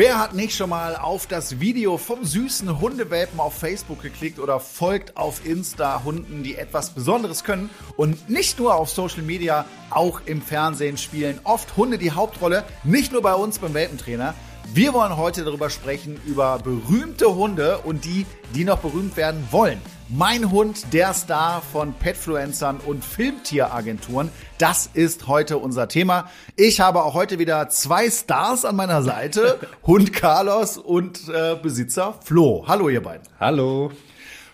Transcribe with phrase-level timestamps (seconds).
[0.00, 4.58] Wer hat nicht schon mal auf das Video vom süßen Hundewelpen auf Facebook geklickt oder
[4.58, 7.68] folgt auf Insta Hunden, die etwas Besonderes können
[7.98, 13.12] und nicht nur auf Social Media, auch im Fernsehen spielen oft Hunde die Hauptrolle, nicht
[13.12, 14.32] nur bei uns beim Welpentrainer.
[14.72, 18.24] Wir wollen heute darüber sprechen, über berühmte Hunde und die,
[18.54, 19.82] die noch berühmt werden wollen.
[20.08, 24.30] Mein Hund, der Star von Petfluencern und Filmtieragenturen.
[24.58, 26.30] Das ist heute unser Thema.
[26.54, 29.58] Ich habe auch heute wieder zwei Stars an meiner Seite.
[29.88, 32.64] Hund Carlos und äh, Besitzer Flo.
[32.68, 33.26] Hallo ihr beiden.
[33.40, 33.90] Hallo.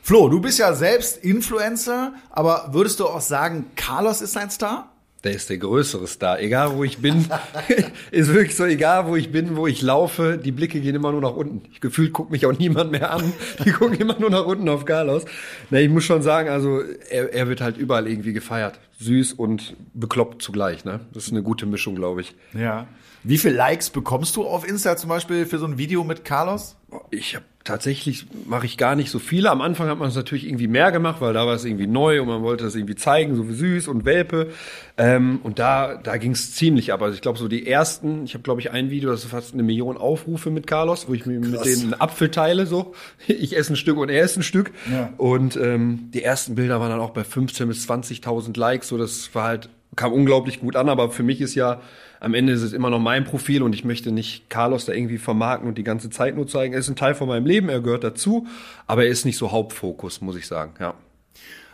[0.01, 4.95] Flo, du bist ja selbst Influencer, aber würdest du auch sagen, Carlos ist ein Star?
[5.24, 6.40] Der ist der größere Star.
[6.40, 7.26] Egal wo ich bin,
[8.10, 11.20] ist wirklich so, egal wo ich bin, wo ich laufe, die Blicke gehen immer nur
[11.20, 11.62] nach unten.
[11.72, 13.32] Ich gefühlt guckt mich auch niemand mehr an.
[13.64, 15.24] Die gucken immer nur nach unten auf Carlos.
[15.70, 16.80] Na, ich muss schon sagen, also
[17.10, 18.78] er, er wird halt überall irgendwie gefeiert.
[19.00, 20.84] Süß und bekloppt zugleich.
[20.84, 21.00] Ne?
[21.12, 22.34] Das ist eine gute Mischung, glaube ich.
[22.54, 22.86] Ja.
[23.24, 26.76] Wie viele Likes bekommst du auf Insta zum Beispiel für so ein Video mit Carlos?
[27.10, 29.50] Ich habe tatsächlich mache ich gar nicht so viele.
[29.50, 32.23] Am Anfang hat man es natürlich irgendwie mehr gemacht, weil da war es irgendwie neu
[32.23, 34.48] und man wollte das irgendwie zeigen, so wie süß und Welpe.
[34.96, 37.02] Ähm, und da da ging es ziemlich ab.
[37.02, 39.52] Also ich glaube so die ersten, ich habe glaube ich ein Video, das ist fast
[39.52, 42.66] eine Million Aufrufe mit Carlos, wo ich mir mit denen einen Apfel teile.
[42.66, 42.95] So,
[43.26, 44.70] ich esse ein Stück und er isst ein Stück.
[44.90, 45.12] Ja.
[45.18, 48.88] Und ähm, die ersten Bilder waren dann auch bei 15 bis 20.000 Likes.
[48.88, 50.88] So, das war halt kam unglaublich gut an.
[50.88, 51.80] Aber für mich ist ja
[52.27, 55.16] am Ende ist es immer noch mein Profil und ich möchte nicht Carlos da irgendwie
[55.16, 56.74] vermarkten und die ganze Zeit nur zeigen.
[56.74, 58.49] Er ist ein Teil von meinem Leben, er gehört dazu,
[58.88, 60.95] aber er ist nicht so Hauptfokus, muss ich sagen, ja.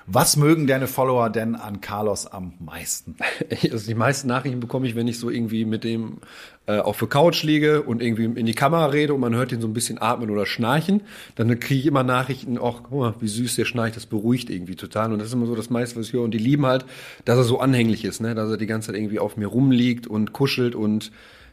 [0.06, 3.16] Was mögen deine Follower denn an Carlos am meisten?
[3.72, 6.18] Also die meisten Nachrichten bekomme ich, wenn ich so irgendwie mit dem
[6.66, 9.60] äh, auf der Couch liege und irgendwie in die Kamera rede und man hört ihn
[9.60, 11.02] so ein bisschen atmen oder schnarchen.
[11.36, 14.76] Dann kriege ich immer Nachrichten, ach, guck mal, wie süß der schnarcht, das beruhigt irgendwie
[14.76, 15.12] total.
[15.12, 16.22] Und das ist immer so das meiste, was ich höre.
[16.22, 16.84] Und die lieben halt,
[17.24, 18.34] dass er so anhänglich ist, ne?
[18.34, 21.12] dass er die ganze Zeit irgendwie auf mir rumliegt und kuschelt und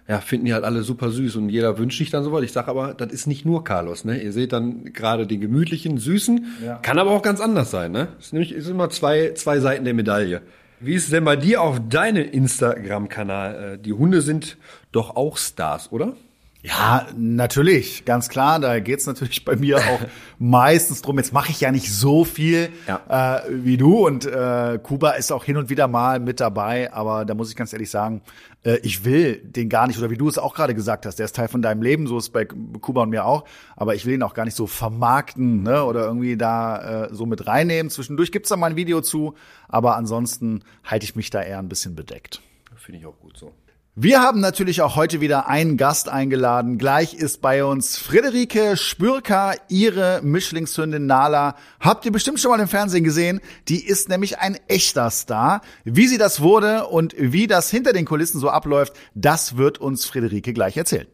[0.10, 2.44] ja, finden die halt alle super süß und jeder wünscht sich dann sowas.
[2.44, 4.20] Ich sage aber, das ist nicht nur Carlos, ne?
[4.22, 6.78] Ihr seht dann gerade den gemütlichen, süßen, ja.
[6.78, 8.08] kann aber auch ganz anders sein, ne?
[8.20, 10.42] Ist nämlich ist immer zwei zwei Seiten der Medaille.
[10.80, 13.74] Wie ist es denn bei dir auf deinem Instagram-Kanal?
[13.74, 14.58] Äh, die Hunde sind
[14.92, 16.16] doch auch Stars, oder?
[16.62, 18.60] Ja, natürlich, ganz klar.
[18.60, 20.02] Da geht's natürlich bei mir auch
[20.40, 21.18] meistens drum.
[21.18, 23.38] Jetzt mache ich ja nicht so viel ja.
[23.40, 27.24] äh, wie du und äh, Kuba ist auch hin und wieder mal mit dabei, aber
[27.24, 28.22] da muss ich ganz ehrlich sagen,
[28.64, 31.26] äh, ich will den gar nicht, oder wie du es auch gerade gesagt hast, der
[31.26, 33.46] ist Teil von deinem Leben, so ist bei Kuba und mir auch,
[33.78, 37.26] aber ich will ihn auch gar nicht so vermarkten ne, oder irgendwie da äh, so
[37.26, 37.90] mit reinnehmen.
[37.90, 39.36] Zwischendurch gibt's da mal ein Video zu,
[39.70, 42.42] aber ansonsten halte ich mich da eher ein bisschen bedeckt.
[42.76, 43.54] Finde ich auch gut so.
[44.02, 46.78] Wir haben natürlich auch heute wieder einen Gast eingeladen.
[46.78, 51.58] Gleich ist bei uns Friederike Spürker, ihre Mischlingshündin Nala.
[51.82, 53.42] Habt ihr bestimmt schon mal im Fernsehen gesehen.
[53.68, 55.60] Die ist nämlich ein echter Star.
[55.84, 60.06] Wie sie das wurde und wie das hinter den Kulissen so abläuft, das wird uns
[60.06, 61.08] Friederike gleich erzählen.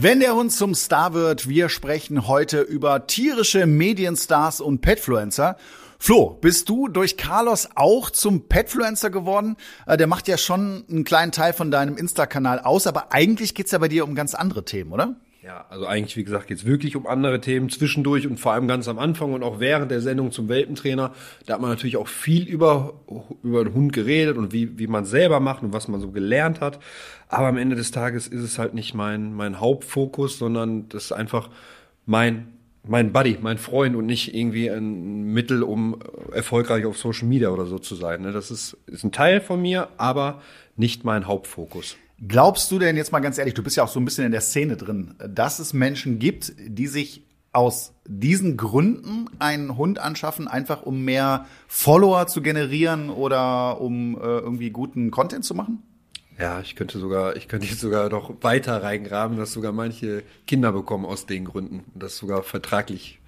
[0.00, 5.56] Wenn der Hund zum Star wird, wir sprechen heute über tierische Medienstars und Petfluencer.
[5.98, 9.56] Flo, bist du durch Carlos auch zum Petfluencer geworden?
[9.86, 13.72] Äh, der macht ja schon einen kleinen Teil von deinem Insta-Kanal aus, aber eigentlich geht's
[13.72, 15.16] ja bei dir um ganz andere Themen, oder?
[15.48, 18.86] Ja, also eigentlich, wie gesagt, geht's wirklich um andere Themen zwischendurch und vor allem ganz
[18.86, 21.14] am Anfang und auch während der Sendung zum Welpentrainer.
[21.46, 23.00] Da hat man natürlich auch viel über,
[23.42, 26.60] über den Hund geredet und wie, wie man selber macht und was man so gelernt
[26.60, 26.80] hat.
[27.28, 31.12] Aber am Ende des Tages ist es halt nicht mein, mein Hauptfokus, sondern das ist
[31.12, 31.48] einfach
[32.04, 32.48] mein,
[32.86, 35.98] mein Buddy, mein Freund und nicht irgendwie ein Mittel, um
[36.30, 38.20] erfolgreich auf Social Media oder so zu sein.
[38.20, 38.32] Ne?
[38.32, 40.42] Das ist, ist ein Teil von mir, aber
[40.76, 41.96] nicht mein Hauptfokus.
[42.26, 44.32] Glaubst du denn jetzt mal ganz ehrlich, du bist ja auch so ein bisschen in
[44.32, 50.48] der Szene drin, dass es Menschen gibt, die sich aus diesen Gründen einen Hund anschaffen,
[50.48, 55.82] einfach um mehr Follower zu generieren oder um äh, irgendwie guten Content zu machen?
[56.38, 60.72] Ja, ich könnte sogar, ich könnte jetzt sogar noch weiter reingraben, dass sogar manche Kinder
[60.72, 61.84] bekommen aus den Gründen.
[61.94, 63.20] Das sogar vertraglich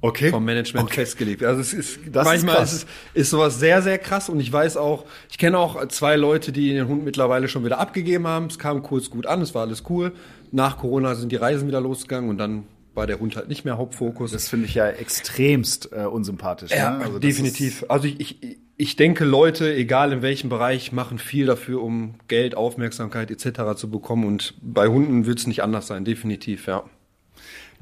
[0.00, 0.30] okay.
[0.30, 1.00] vom Management okay.
[1.00, 1.42] festgelegt.
[1.42, 4.76] Also es ist das manchmal ist, ist, ist sowas sehr sehr krass und ich weiß
[4.76, 8.46] auch, ich kenne auch zwei Leute, die den Hund mittlerweile schon wieder abgegeben haben.
[8.46, 10.12] Es kam kurz gut an, es war alles cool.
[10.52, 12.64] Nach Corona sind die Reisen wieder losgegangen und dann
[12.94, 14.32] war der Hund halt nicht mehr Hauptfokus.
[14.32, 16.72] Das finde ich ja extremst äh, unsympathisch.
[16.72, 17.04] Ja, ne?
[17.04, 17.84] also definitiv.
[17.88, 22.56] Also ich, ich, ich denke, Leute, egal in welchem Bereich, machen viel dafür, um Geld,
[22.56, 23.76] Aufmerksamkeit etc.
[23.76, 24.24] zu bekommen.
[24.24, 26.84] Und bei Hunden wird es nicht anders sein, definitiv, ja.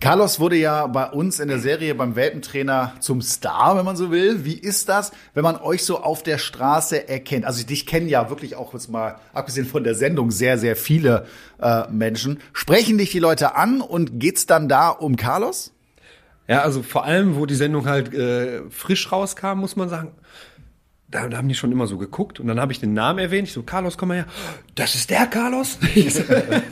[0.00, 4.12] Carlos wurde ja bei uns in der Serie beim Welpentrainer zum Star, wenn man so
[4.12, 4.44] will.
[4.44, 7.44] Wie ist das, wenn man euch so auf der Straße erkennt?
[7.44, 11.26] Also dich kennen ja wirklich auch jetzt mal, abgesehen von der Sendung, sehr, sehr viele
[11.60, 12.38] äh, Menschen.
[12.52, 15.72] Sprechen dich die Leute an und geht's dann da um Carlos?
[16.46, 20.12] Ja, also vor allem, wo die Sendung halt äh, frisch rauskam, muss man sagen,
[21.10, 23.49] da, da haben die schon immer so geguckt und dann habe ich den Namen erwähnt.
[23.49, 24.26] Ich so, Carlos, komm mal her.
[24.75, 25.78] Das ist der Carlos?
[25.94, 26.22] Ich so,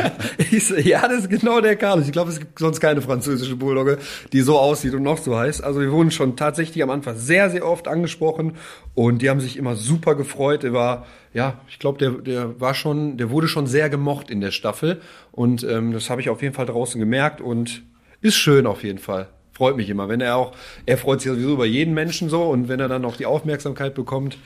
[0.38, 2.06] ich so ja, das ist genau der Carlos.
[2.06, 3.98] Ich glaube, es gibt sonst keine französische Bulldogge,
[4.32, 5.64] die so aussieht und noch so heißt.
[5.64, 8.56] Also wir wurden schon tatsächlich am Anfang sehr, sehr oft angesprochen
[8.94, 10.64] und die haben sich immer super gefreut.
[10.64, 14.42] Er war, ja, ich glaube, der, der war schon, der wurde schon sehr gemocht in
[14.42, 15.00] der Staffel
[15.32, 17.82] und ähm, das habe ich auf jeden Fall draußen gemerkt und
[18.20, 20.08] ist schön auf jeden Fall freut mich immer.
[20.08, 20.52] Wenn er auch,
[20.84, 23.94] er freut sich sowieso über jeden Menschen so und wenn er dann auch die Aufmerksamkeit
[23.94, 24.38] bekommt,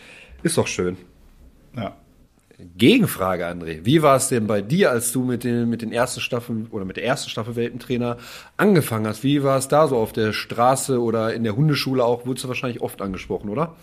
[0.42, 0.96] ist doch schön.
[1.76, 1.96] Ja.
[2.76, 3.80] Gegenfrage, André.
[3.84, 6.84] Wie war es denn bei dir, als du mit den, mit den ersten Staffeln oder
[6.84, 8.18] mit der ersten Staffel Welpentrainer
[8.56, 9.24] angefangen hast?
[9.24, 12.26] Wie war es da so auf der Straße oder in der Hundeschule auch?
[12.26, 13.76] Wurdest du wahrscheinlich oft angesprochen, oder?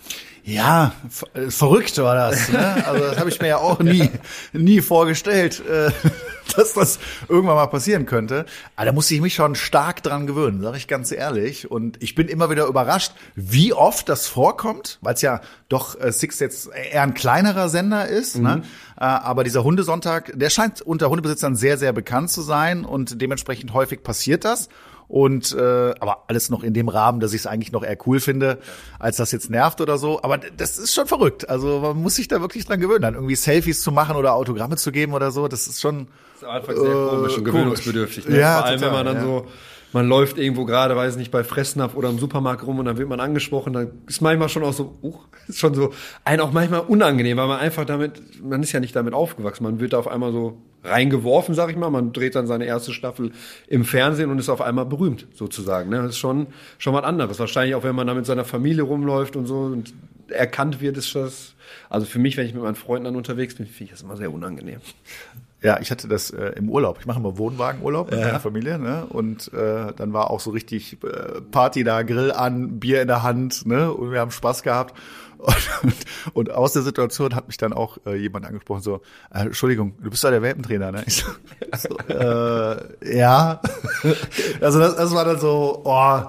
[0.48, 0.92] Ja,
[1.34, 2.48] äh, verrückt war das.
[2.48, 2.86] Ne?
[2.86, 4.10] Also das habe ich mir ja auch nie,
[4.54, 5.90] nie vorgestellt, äh,
[6.56, 6.98] dass das
[7.28, 8.46] irgendwann mal passieren könnte.
[8.74, 11.70] Aber da musste ich mich schon stark dran gewöhnen, sage ich ganz ehrlich.
[11.70, 16.12] Und ich bin immer wieder überrascht, wie oft das vorkommt, weil es ja doch äh,
[16.12, 18.36] Six jetzt eher ein kleinerer Sender ist.
[18.36, 18.40] Ne?
[18.40, 18.60] Mhm.
[18.60, 18.62] Ne?
[18.96, 23.74] Äh, aber dieser Hundesonntag, der scheint unter Hundebesitzern sehr, sehr bekannt zu sein und dementsprechend
[23.74, 24.70] häufig passiert das.
[25.08, 28.20] Und äh, aber alles noch in dem Rahmen, dass ich es eigentlich noch eher cool
[28.20, 28.58] finde,
[28.98, 30.22] als das jetzt nervt oder so.
[30.22, 31.48] Aber das ist schon verrückt.
[31.48, 34.76] Also man muss sich da wirklich dran gewöhnen, dann irgendwie Selfies zu machen oder Autogramme
[34.76, 35.48] zu geben oder so.
[35.48, 36.08] Das ist schon.
[36.34, 38.28] Das ist am Anfang sehr äh, komisch und gewöhnungsbedürftig.
[38.28, 38.38] Ne?
[38.38, 39.22] Ja, Vor allem, total, wenn man dann ja.
[39.22, 39.46] so
[39.92, 43.08] man läuft irgendwo gerade, weiß nicht, bei Fressnapf oder im Supermarkt rum und dann wird
[43.08, 45.14] man angesprochen, dann ist manchmal schon auch so, uh,
[45.48, 45.92] ist schon so,
[46.24, 49.80] ein auch manchmal unangenehm, weil man einfach damit, man ist ja nicht damit aufgewachsen, man
[49.80, 53.32] wird da auf einmal so reingeworfen, sag ich mal, man dreht dann seine erste Staffel
[53.66, 55.98] im Fernsehen und ist auf einmal berühmt, sozusagen, ne?
[55.98, 56.46] das ist schon,
[56.78, 57.38] schon was anderes.
[57.38, 59.92] Wahrscheinlich auch, wenn man da mit seiner Familie rumläuft und so und
[60.28, 61.54] erkannt wird, ist das,
[61.88, 64.16] also für mich, wenn ich mit meinen Freunden dann unterwegs bin, finde ich das immer
[64.16, 64.80] sehr unangenehm.
[65.60, 66.98] Ja, ich hatte das äh, im Urlaub.
[67.00, 68.26] Ich mache immer Wohnwagenurlaub mit Ja.
[68.26, 69.06] meiner Familie, ne?
[69.08, 73.24] Und äh, dann war auch so richtig äh, Party da, Grill an, Bier in der
[73.24, 73.92] Hand, ne?
[73.92, 74.94] Und wir haben Spaß gehabt.
[75.38, 75.94] Und,
[76.34, 79.02] und aus der Situation hat mich dann auch äh, jemand angesprochen, so,
[79.32, 81.04] äh, Entschuldigung, du bist ja der Welpentrainer, ne?
[81.06, 81.26] Ich so,
[81.76, 83.60] so äh, ja.
[84.60, 86.22] also das, das war dann so, oh,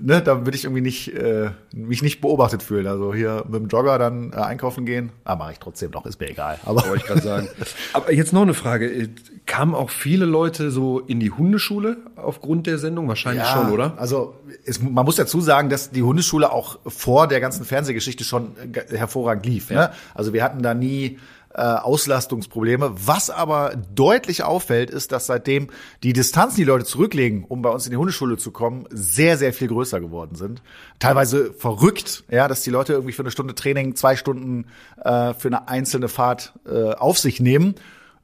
[0.00, 2.86] ne, da würde ich irgendwie nicht äh, mich nicht beobachtet fühlen.
[2.86, 6.20] Also hier mit dem Jogger dann äh, einkaufen gehen, ah, mache ich trotzdem noch, ist
[6.20, 6.58] mir egal.
[6.64, 7.48] Aber Wollte ich gerade sagen.
[7.92, 9.08] Aber jetzt noch eine Frage.
[9.46, 13.08] Kamen auch viele Leute so in die Hundeschule aufgrund der Sendung?
[13.08, 13.94] Wahrscheinlich schon, oder?
[13.96, 14.34] Also
[14.64, 18.96] es, man muss dazu sagen, dass die Hundeschule auch vor der ganzen Fernsehgeschichte schon äh,
[18.96, 19.70] hervorragend lief.
[19.70, 19.90] Ne?
[20.14, 21.18] Also wir hatten da nie
[21.54, 22.92] äh, Auslastungsprobleme.
[22.94, 25.68] Was aber deutlich auffällt, ist, dass seitdem
[26.02, 29.52] die Distanzen, die Leute zurücklegen, um bei uns in die Hundeschule zu kommen, sehr, sehr
[29.52, 30.62] viel größer geworden sind.
[30.98, 34.66] Teilweise verrückt, ja, dass die Leute irgendwie für eine Stunde Training zwei Stunden
[35.02, 37.74] äh, für eine einzelne Fahrt äh, auf sich nehmen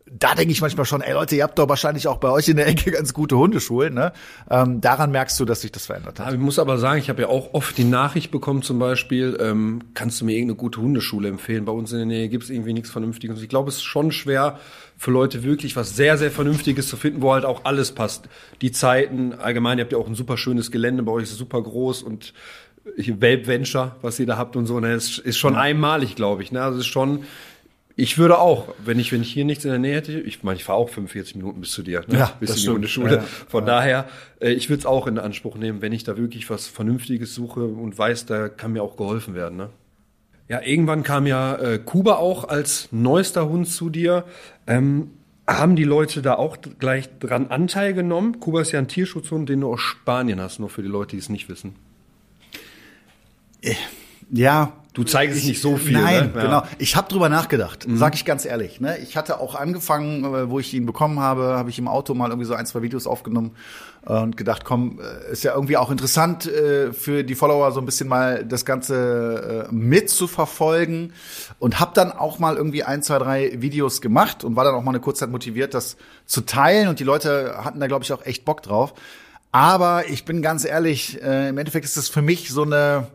[0.08, 2.56] da denke ich manchmal schon, ey Leute, ihr habt doch wahrscheinlich auch bei euch in
[2.56, 3.94] der Ecke ganz gute Hundeschulen.
[3.94, 4.12] Ne?
[4.48, 6.32] Ähm, daran merkst du, dass sich das verändert hat.
[6.32, 9.80] Ich muss aber sagen, ich habe ja auch oft die Nachricht bekommen, zum Beispiel, ähm,
[9.94, 11.64] kannst du mir irgendeine gute Hundeschule empfehlen?
[11.64, 13.42] Bei uns in der Nähe gibt's irgendwie nichts Vernünftiges.
[13.42, 14.60] Ich glaube, es ist schon schwer
[14.96, 18.28] für Leute wirklich was sehr, sehr Vernünftiges zu finden, wo halt auch alles passt.
[18.62, 21.38] Die Zeiten, allgemein, ihr habt ja auch ein super schönes Gelände, bei euch ist es
[21.38, 22.32] super groß und
[22.96, 26.44] hier Welp Venture, was ihr da habt und so, ne, ist, ist schon einmalig, glaube
[26.44, 26.52] ich.
[26.52, 26.62] Ne?
[26.62, 27.24] Also es ist schon,
[27.98, 30.58] ich würde auch, wenn ich, wenn ich hier nichts in der Nähe hätte, ich meine,
[30.58, 32.18] ich fahre auch 45 Minuten bis zu dir, ne?
[32.18, 32.70] Ja, bis das in die.
[32.70, 33.16] Hundeschule.
[33.16, 34.06] Ja, Von daher,
[34.38, 37.64] äh, ich würde es auch in Anspruch nehmen, wenn ich da wirklich was Vernünftiges suche
[37.64, 39.56] und weiß, da kann mir auch geholfen werden.
[39.56, 39.70] Ne?
[40.48, 44.24] Ja, irgendwann kam ja äh, Kuba auch als neuester Hund zu dir.
[44.66, 45.12] Ähm,
[45.46, 48.40] haben die Leute da auch gleich dran Anteil genommen?
[48.40, 51.18] Kuba ist ja ein Tierschutzhund, den du aus Spanien hast, nur für die Leute, die
[51.18, 51.76] es nicht wissen.
[54.30, 54.72] Ja.
[54.96, 55.92] Du zeigst es nicht so viel.
[55.92, 56.32] Nein, ne?
[56.34, 56.42] Ja.
[56.42, 56.62] genau.
[56.78, 58.80] Ich habe drüber nachgedacht, sag ich ganz ehrlich.
[58.80, 58.96] Ne?
[58.96, 62.30] Ich hatte auch angefangen, äh, wo ich ihn bekommen habe, habe ich im Auto mal
[62.30, 63.54] irgendwie so ein, zwei Videos aufgenommen
[64.06, 66.50] äh, und gedacht, komm, äh, ist ja irgendwie auch interessant
[66.92, 71.12] für die Follower so ein bisschen mal das Ganze mitzuverfolgen
[71.58, 74.82] und habe dann auch mal irgendwie ein, zwei, drei Videos gemacht und war dann auch
[74.82, 78.24] mal eine Kurzzeit motiviert, das zu teilen und die Leute hatten da, glaube ich, auch
[78.24, 78.94] echt Bock drauf.
[79.52, 83.08] Aber ich bin ganz ehrlich, im Endeffekt ist das für mich so eine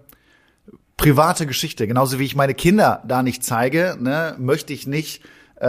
[1.02, 1.88] private Geschichte.
[1.88, 5.24] Genauso wie ich meine Kinder da nicht zeige, ne, möchte ich nicht
[5.60, 5.66] äh,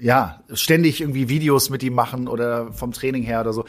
[0.00, 3.64] ja ständig irgendwie Videos mit ihm machen oder vom Training her oder so.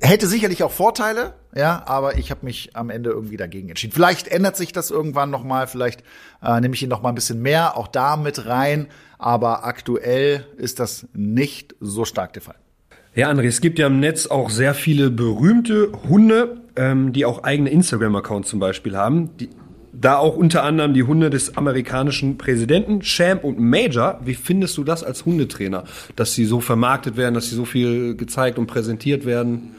[0.00, 3.92] Hätte sicherlich auch Vorteile, ja, aber ich habe mich am Ende irgendwie dagegen entschieden.
[3.92, 6.02] Vielleicht ändert sich das irgendwann noch mal, vielleicht
[6.42, 8.88] äh, nehme ich ihn noch mal ein bisschen mehr auch da mit rein,
[9.18, 12.56] aber aktuell ist das nicht so stark der Fall.
[13.14, 17.42] Ja, André, es gibt ja im Netz auch sehr viele berühmte Hunde, ähm, die auch
[17.42, 19.36] eigene Instagram-Accounts zum Beispiel haben.
[19.36, 19.50] Die,
[19.92, 24.18] da auch unter anderem die Hunde des amerikanischen Präsidenten, Champ und Major.
[24.24, 25.84] Wie findest du das als Hundetrainer,
[26.16, 29.74] dass sie so vermarktet werden, dass sie so viel gezeigt und präsentiert werden?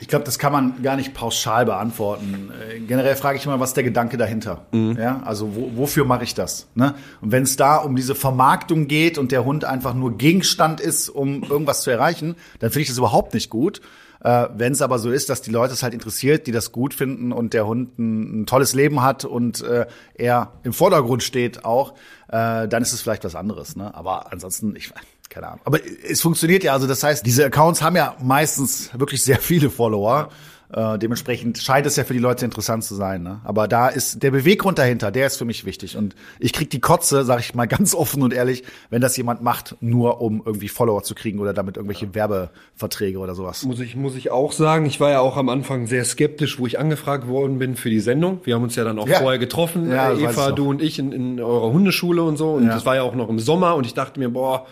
[0.00, 2.50] Ich glaube, das kann man gar nicht pauschal beantworten.
[2.70, 4.66] Äh, generell frage ich immer, was ist der Gedanke dahinter?
[4.72, 4.96] Mhm.
[4.98, 6.66] Ja, also wo, wofür mache ich das?
[6.74, 6.94] Ne?
[7.22, 11.08] Und wenn es da um diese Vermarktung geht und der Hund einfach nur Gegenstand ist,
[11.08, 13.80] um irgendwas zu erreichen, dann finde ich das überhaupt nicht gut.
[14.20, 16.92] Äh, wenn es aber so ist, dass die Leute es halt interessiert, die das gut
[16.92, 21.64] finden und der Hund ein, ein tolles Leben hat und äh, er im Vordergrund steht
[21.64, 21.94] auch,
[22.28, 23.76] äh, dann ist es vielleicht was anderes.
[23.76, 23.94] Ne?
[23.94, 24.92] Aber ansonsten, ich
[25.28, 25.60] keine Ahnung.
[25.64, 25.78] Aber
[26.08, 30.30] es funktioniert ja, also das heißt, diese Accounts haben ja meistens wirklich sehr viele Follower.
[30.74, 33.22] Äh, dementsprechend scheint es ja für die Leute interessant zu sein.
[33.22, 33.40] Ne?
[33.44, 35.96] Aber da ist der Beweggrund dahinter, der ist für mich wichtig.
[35.96, 39.40] Und ich krieg die Kotze, sage ich mal ganz offen und ehrlich, wenn das jemand
[39.40, 43.62] macht, nur um irgendwie Follower zu kriegen oder damit irgendwelche Werbeverträge oder sowas.
[43.64, 46.66] Muss ich, muss ich auch sagen, ich war ja auch am Anfang sehr skeptisch, wo
[46.66, 48.40] ich angefragt worden bin für die Sendung.
[48.42, 49.20] Wir haben uns ja dann auch ja.
[49.20, 52.54] vorher getroffen, ja, Eva, du und ich in, in eurer Hundeschule und so.
[52.54, 52.74] Und ja.
[52.74, 54.66] das war ja auch noch im Sommer und ich dachte mir, boah,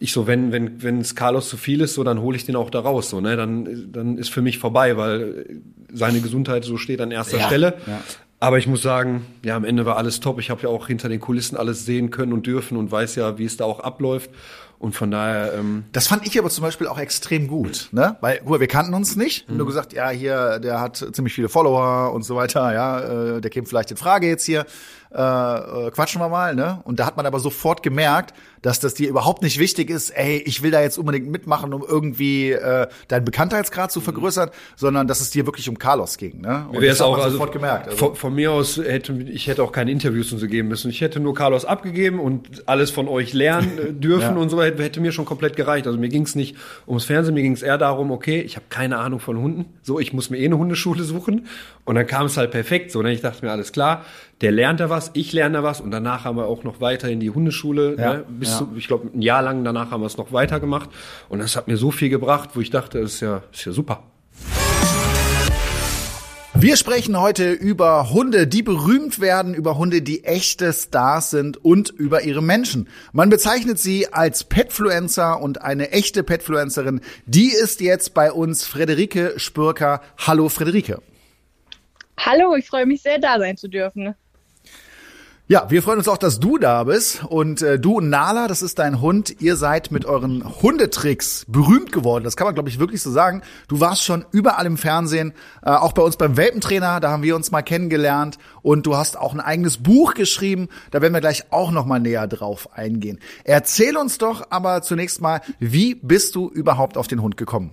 [0.00, 2.56] ich so, wenn, wenn, wenn es Carlos zu viel ist, so, dann hole ich den
[2.56, 5.60] auch da raus, so, ne, dann, dann ist für mich vorbei, weil
[5.92, 7.74] seine Gesundheit so steht an erster ja, Stelle.
[7.86, 8.00] Ja.
[8.40, 10.38] Aber ich muss sagen, ja, am Ende war alles top.
[10.38, 13.36] Ich habe ja auch hinter den Kulissen alles sehen können und dürfen und weiß ja,
[13.36, 14.30] wie es da auch abläuft.
[14.78, 15.54] Und von daher.
[15.54, 18.16] Ähm das fand ich aber zum Beispiel auch extrem gut, ne?
[18.20, 19.50] Weil, guck, wir kannten uns nicht.
[19.50, 19.56] Mhm.
[19.56, 23.00] Nur gesagt, ja, hier, der hat ziemlich viele Follower und so weiter, ja,
[23.36, 24.66] äh, der käme vielleicht in Frage jetzt hier
[25.12, 26.80] äh, äh, quatschen wir mal, ne?
[26.84, 30.42] Und da hat man aber sofort gemerkt, dass das dir überhaupt nicht wichtig ist, ey,
[30.44, 35.20] ich will da jetzt unbedingt mitmachen, um irgendwie äh, deinen Bekanntheitsgrad zu vergrößern, sondern dass
[35.20, 36.66] es dir wirklich um Carlos ging, ne?
[36.70, 37.88] Und das auch, also sofort gemerkt.
[37.88, 40.90] Also von, von, mir aus hätte ich hätte auch keine Interviews und so geben müssen.
[40.90, 44.42] Ich hätte nur Carlos abgegeben und alles von euch lernen äh, dürfen ja.
[44.42, 45.86] und so hätte, hätte mir schon komplett gereicht.
[45.86, 48.66] Also mir ging es nicht ums Fernsehen, mir ging es eher darum, okay, ich habe
[48.68, 51.46] keine Ahnung von Hunden, so ich muss mir eh eine Hundeschule suchen
[51.84, 53.02] und dann kam es halt perfekt so.
[53.02, 53.12] Ne?
[53.12, 54.04] Ich dachte mir alles klar,
[54.40, 57.08] der lernt da was, ich lerne da was und danach haben wir auch noch weiter
[57.08, 58.24] in die Hundeschule, ja, ne?
[58.28, 58.58] bis ja.
[58.58, 60.90] zu, ich glaube ein Jahr lang danach haben wir es noch weiter gemacht
[61.28, 63.72] und das hat mir so viel gebracht, wo ich dachte, das ist ja, ist ja
[63.72, 64.02] super.
[66.60, 71.90] Wir sprechen heute über Hunde, die berühmt werden, über Hunde, die echte Stars sind und
[71.90, 72.88] über ihre Menschen.
[73.12, 79.34] Man bezeichnet sie als Petfluencer und eine echte Petfluencerin, die ist jetzt bei uns Frederike
[79.36, 80.00] Spürker.
[80.26, 81.00] Hallo Frederike.
[82.18, 84.16] Hallo, ich freue mich sehr, da sein zu dürfen.
[85.50, 87.24] Ja, wir freuen uns auch, dass du da bist.
[87.24, 91.90] Und äh, du und Nala, das ist dein Hund, ihr seid mit euren Hundetricks berühmt
[91.90, 92.22] geworden.
[92.22, 93.40] Das kann man, glaube ich, wirklich so sagen.
[93.66, 97.34] Du warst schon überall im Fernsehen, äh, auch bei uns beim Welpentrainer, da haben wir
[97.34, 98.36] uns mal kennengelernt.
[98.60, 100.68] Und du hast auch ein eigenes Buch geschrieben.
[100.90, 103.18] Da werden wir gleich auch noch mal näher drauf eingehen.
[103.44, 107.72] Erzähl uns doch aber zunächst mal, wie bist du überhaupt auf den Hund gekommen?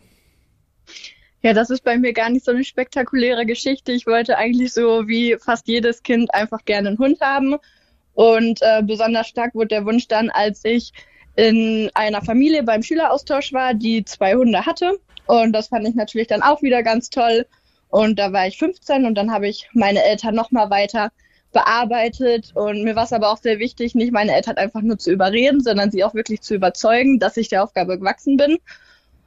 [1.42, 3.92] Ja, das ist bei mir gar nicht so eine spektakuläre Geschichte.
[3.92, 7.58] Ich wollte eigentlich so wie fast jedes Kind einfach gerne einen Hund haben.
[8.14, 10.92] Und äh, besonders stark wurde der Wunsch dann, als ich
[11.36, 15.00] in einer Familie beim Schüleraustausch war, die zwei Hunde hatte.
[15.28, 17.46] Und das fand ich natürlich dann auch wieder ganz toll.
[17.90, 21.12] Und da war ich 15 und dann habe ich meine Eltern nochmal weiter
[21.52, 22.52] bearbeitet.
[22.56, 25.62] Und mir war es aber auch sehr wichtig, nicht meine Eltern einfach nur zu überreden,
[25.62, 28.58] sondern sie auch wirklich zu überzeugen, dass ich der Aufgabe gewachsen bin.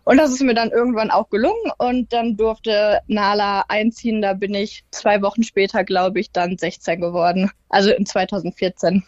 [0.08, 4.22] Und das ist mir dann irgendwann auch gelungen und dann durfte Nala einziehen.
[4.22, 7.50] Da bin ich zwei Wochen später, glaube ich, dann 16 geworden.
[7.68, 9.04] Also in 2014.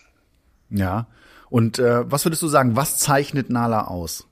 [0.68, 1.06] Ja.
[1.48, 4.28] Und äh, was würdest du sagen, was zeichnet Nala aus?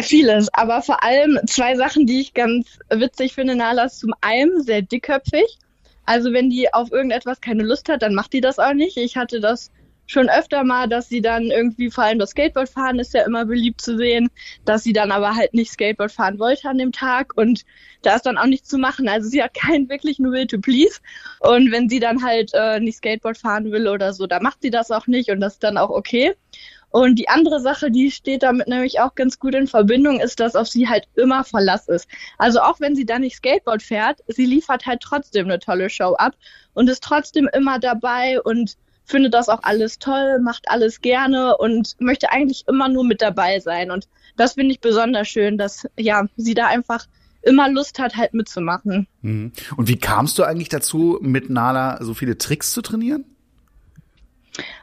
[0.00, 3.54] Vieles, aber vor allem zwei Sachen, die ich ganz witzig finde.
[3.54, 5.58] Nala ist zum einen sehr dickköpfig.
[6.06, 8.96] Also wenn die auf irgendetwas keine Lust hat, dann macht die das auch nicht.
[8.96, 9.70] Ich hatte das
[10.10, 13.44] schon öfter mal, dass sie dann irgendwie, vor allem das Skateboard fahren ist ja immer
[13.44, 14.28] beliebt zu sehen,
[14.64, 17.64] dass sie dann aber halt nicht Skateboard fahren wollte an dem Tag und
[18.02, 19.08] da ist dann auch nichts zu machen.
[19.08, 21.00] Also sie hat keinen wirklichen Will to Please
[21.38, 24.70] und wenn sie dann halt äh, nicht Skateboard fahren will oder so, da macht sie
[24.70, 26.34] das auch nicht und das ist dann auch okay.
[26.90, 30.56] Und die andere Sache, die steht damit nämlich auch ganz gut in Verbindung, ist, dass
[30.56, 32.08] auf sie halt immer Verlass ist.
[32.36, 36.14] Also auch wenn sie dann nicht Skateboard fährt, sie liefert halt trotzdem eine tolle Show
[36.14, 36.34] ab
[36.74, 38.76] und ist trotzdem immer dabei und
[39.10, 43.60] findet das auch alles toll, macht alles gerne und möchte eigentlich immer nur mit dabei
[43.60, 43.90] sein.
[43.90, 47.06] Und das finde ich besonders schön, dass ja sie da einfach
[47.42, 49.06] immer Lust hat, halt mitzumachen.
[49.22, 49.52] Mhm.
[49.76, 53.24] Und wie kamst du eigentlich dazu, mit Nala so viele Tricks zu trainieren?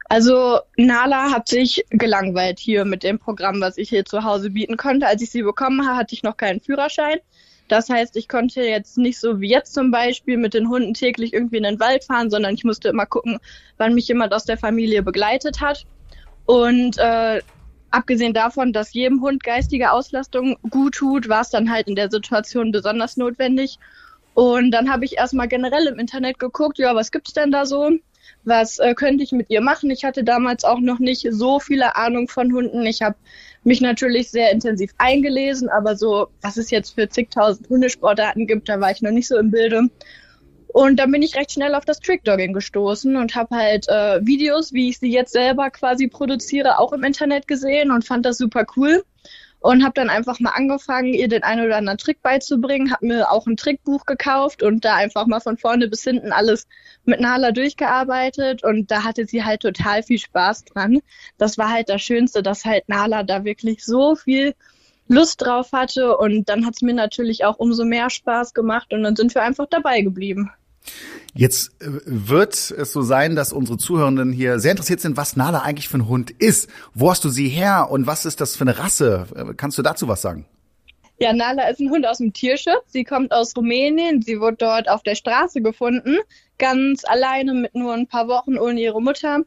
[0.09, 4.77] Also Nala hat sich gelangweilt hier mit dem Programm, was ich hier zu Hause bieten
[4.77, 5.07] konnte.
[5.07, 7.17] Als ich sie bekommen habe, hatte ich noch keinen Führerschein.
[7.67, 11.33] Das heißt, ich konnte jetzt nicht so wie jetzt zum Beispiel mit den Hunden täglich
[11.33, 13.39] irgendwie in den Wald fahren, sondern ich musste immer gucken,
[13.77, 15.85] wann mich jemand aus der Familie begleitet hat.
[16.45, 17.41] Und äh,
[17.91, 22.09] abgesehen davon, dass jedem Hund geistige Auslastung gut tut, war es dann halt in der
[22.09, 23.79] Situation besonders notwendig.
[24.33, 27.91] Und dann habe ich erstmal generell im Internet geguckt, ja, was gibt's denn da so?
[28.43, 29.91] was äh, könnte ich mit ihr machen.
[29.91, 32.85] Ich hatte damals auch noch nicht so viele Ahnung von Hunden.
[32.85, 33.15] Ich habe
[33.67, 38.79] mich natürlich sehr intensiv eingelesen, aber so, was es jetzt für zigtausend Hundesportarten gibt, da
[38.79, 39.89] war ich noch nicht so im Bilde.
[40.69, 44.73] Und dann bin ich recht schnell auf das Trickdogging gestoßen und habe halt äh, Videos,
[44.73, 48.65] wie ich sie jetzt selber quasi produziere, auch im Internet gesehen und fand das super
[48.75, 49.03] cool
[49.67, 53.29] und habe dann einfach mal angefangen, ihr den einen oder anderen Trick beizubringen, habe mir
[53.29, 56.67] auch ein Trickbuch gekauft und da einfach mal von vorne bis hinten alles
[57.03, 61.01] mit Nala durchgearbeitet und da hatte sie halt total viel Spaß dran.
[61.37, 64.55] Das war halt das Schönste, dass halt Nala da wirklich so viel
[65.09, 69.03] Lust drauf hatte und dann hat es mir natürlich auch umso mehr Spaß gemacht und
[69.03, 70.49] dann sind wir einfach dabei geblieben.
[71.33, 75.59] Jetzt äh, wird es so sein, dass unsere Zuhörenden hier sehr interessiert sind, was Nala
[75.59, 76.69] eigentlich für ein Hund ist.
[76.93, 79.27] Wo hast du sie her und was ist das für eine Rasse?
[79.35, 80.45] Äh, kannst du dazu was sagen?
[81.19, 82.83] Ja, Nala ist ein Hund aus dem Tierschutz.
[82.87, 84.21] Sie kommt aus Rumänien.
[84.21, 86.17] Sie wurde dort auf der Straße gefunden,
[86.59, 89.41] ganz alleine mit nur ein paar Wochen ohne ihre Mutter.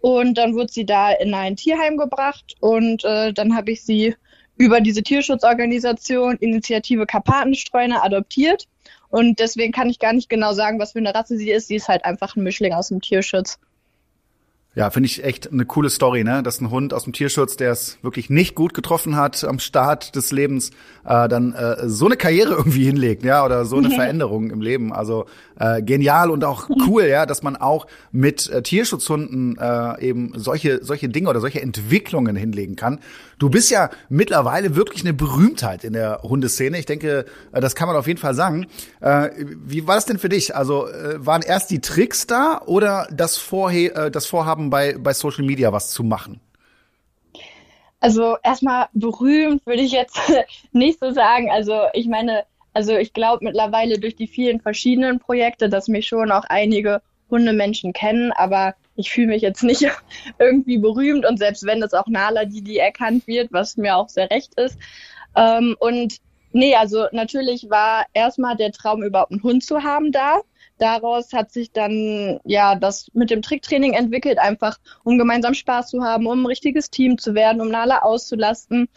[0.00, 4.16] Und dann wurde sie da in ein Tierheim gebracht und äh, dann habe ich sie
[4.56, 8.66] über diese Tierschutzorganisation Initiative Karpatenstreuner adoptiert.
[9.12, 11.68] Und deswegen kann ich gar nicht genau sagen, was für eine Rasse sie ist.
[11.68, 13.58] Sie ist halt einfach ein Mischling aus dem Tierschutz.
[14.74, 16.42] Ja, finde ich echt eine coole Story, ne?
[16.42, 20.16] Dass ein Hund aus dem Tierschutz, der es wirklich nicht gut getroffen hat am Start
[20.16, 20.70] des Lebens,
[21.04, 24.90] äh, dann äh, so eine Karriere irgendwie hinlegt, ja, oder so eine Veränderung im Leben.
[24.90, 25.26] Also
[25.58, 30.82] äh, genial und auch cool, ja, dass man auch mit äh, Tierschutzhunden äh, eben solche
[30.82, 33.00] solche Dinge oder solche Entwicklungen hinlegen kann.
[33.38, 36.78] Du bist ja mittlerweile wirklich eine Berühmtheit in der Hundeszene.
[36.78, 38.66] Ich denke, äh, das kann man auf jeden Fall sagen.
[39.00, 39.28] Äh,
[39.66, 40.56] wie war das denn für dich?
[40.56, 45.12] Also äh, waren erst die Tricks da oder das, Vorhe äh, das Vorhaben bei, bei
[45.12, 46.40] Social Media was zu machen?
[48.00, 50.18] Also erstmal berühmt würde ich jetzt
[50.72, 51.50] nicht so sagen.
[51.50, 56.32] Also ich meine, also ich glaube mittlerweile durch die vielen verschiedenen Projekte, dass mich schon
[56.32, 57.00] auch einige
[57.30, 59.88] Hundemenschen kennen, aber ich fühle mich jetzt nicht
[60.38, 64.30] irgendwie berühmt und selbst wenn es auch Nala die erkannt wird, was mir auch sehr
[64.30, 64.78] recht ist.
[65.36, 66.16] Ähm, und
[66.52, 70.40] nee, also natürlich war erstmal der Traum überhaupt einen Hund zu haben da
[70.82, 76.02] daraus hat sich dann ja das mit dem Tricktraining entwickelt, einfach um gemeinsam Spaß zu
[76.02, 78.88] haben, um ein richtiges Team zu werden, um Nala auszulasten.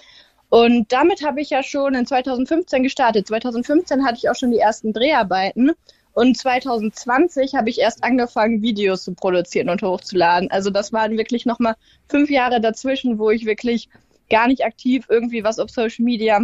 [0.50, 3.28] Und damit habe ich ja schon in 2015 gestartet.
[3.28, 5.72] 2015 hatte ich auch schon die ersten Dreharbeiten.
[6.14, 10.50] Und 2020 habe ich erst angefangen, Videos zu produzieren und hochzuladen.
[10.50, 11.76] Also das waren wirklich nochmal
[12.10, 13.90] fünf Jahre dazwischen, wo ich wirklich
[14.30, 16.40] gar nicht aktiv irgendwie was auf Social Media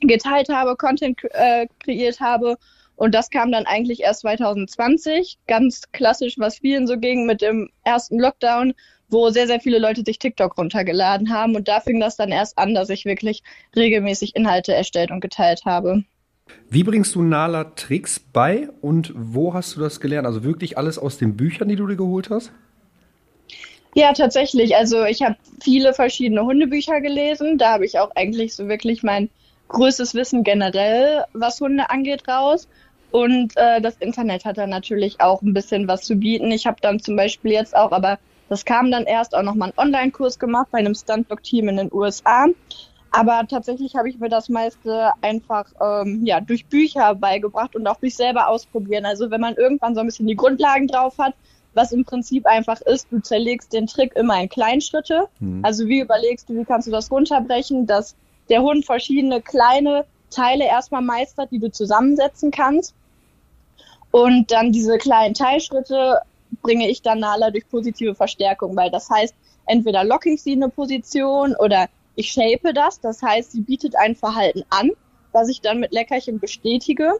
[0.00, 2.56] geteilt habe, Content äh, kreiert habe
[3.00, 7.70] und das kam dann eigentlich erst 2020, ganz klassisch, was vielen so ging mit dem
[7.82, 8.74] ersten Lockdown,
[9.08, 11.56] wo sehr, sehr viele Leute sich TikTok runtergeladen haben.
[11.56, 13.42] Und da fing das dann erst an, dass ich wirklich
[13.74, 16.04] regelmäßig Inhalte erstellt und geteilt habe.
[16.68, 20.26] Wie bringst du Nala Tricks bei und wo hast du das gelernt?
[20.26, 22.52] Also wirklich alles aus den Büchern, die du dir geholt hast?
[23.94, 24.76] Ja, tatsächlich.
[24.76, 27.56] Also ich habe viele verschiedene Hundebücher gelesen.
[27.56, 29.30] Da habe ich auch eigentlich so wirklich mein
[29.70, 32.68] größtes Wissen generell, was Hunde angeht, raus.
[33.10, 36.50] Und äh, das Internet hat da natürlich auch ein bisschen was zu bieten.
[36.52, 38.18] Ich habe dann zum Beispiel jetzt auch, aber
[38.48, 42.46] das kam dann erst auch nochmal einen Online-Kurs gemacht bei einem Stuntdog-Team in den USA.
[43.12, 47.96] Aber tatsächlich habe ich mir das meiste einfach ähm, ja durch Bücher beigebracht und auch
[47.96, 49.04] durch selber ausprobieren.
[49.04, 51.34] Also wenn man irgendwann so ein bisschen die Grundlagen drauf hat,
[51.74, 55.28] was im Prinzip einfach ist, du zerlegst den Trick immer in Kleinschritte.
[55.40, 55.64] Mhm.
[55.64, 58.16] Also wie überlegst du, wie kannst du das runterbrechen, dass
[58.48, 62.94] der Hund verschiedene kleine Teile erstmal meistert, die du zusammensetzen kannst.
[64.10, 66.20] Und dann diese kleinen Teilschritte
[66.62, 69.34] bringe ich dann Nala durch positive Verstärkung, weil das heißt,
[69.66, 73.00] entweder locke ich sie in eine Position oder ich shape das.
[73.00, 74.90] Das heißt, sie bietet ein Verhalten an,
[75.32, 77.12] was ich dann mit Leckerchen bestätige.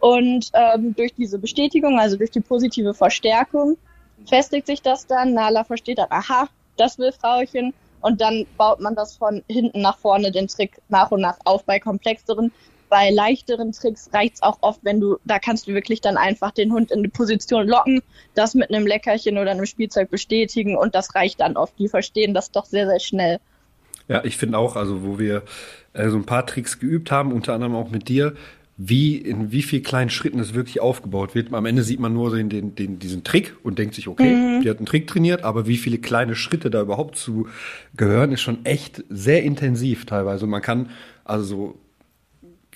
[0.00, 3.76] Und ähm, durch diese Bestätigung, also durch die positive Verstärkung,
[4.26, 5.34] festigt sich das dann.
[5.34, 6.48] Nala versteht dann, aha,
[6.78, 7.74] das will Frauchen.
[8.00, 11.64] Und dann baut man das von hinten nach vorne den Trick nach und nach auf
[11.64, 12.50] bei komplexeren
[12.90, 16.72] bei leichteren Tricks reicht's auch oft, wenn du, da kannst du wirklich dann einfach den
[16.72, 18.02] Hund in eine Position locken,
[18.34, 21.78] das mit einem Leckerchen oder einem Spielzeug bestätigen und das reicht dann oft.
[21.78, 23.38] Die verstehen das doch sehr, sehr schnell.
[24.08, 25.44] Ja, ich finde auch, also wo wir
[25.92, 28.34] äh, so ein paar Tricks geübt haben, unter anderem auch mit dir,
[28.82, 31.52] wie in wie viel kleinen Schritten es wirklich aufgebaut wird.
[31.52, 34.62] Am Ende sieht man nur den, den, den, diesen Trick und denkt sich, okay, mhm.
[34.62, 37.46] die hat einen Trick trainiert, aber wie viele kleine Schritte da überhaupt zu
[37.94, 40.46] gehören, ist schon echt sehr intensiv teilweise.
[40.46, 40.88] Und man kann
[41.24, 41.78] also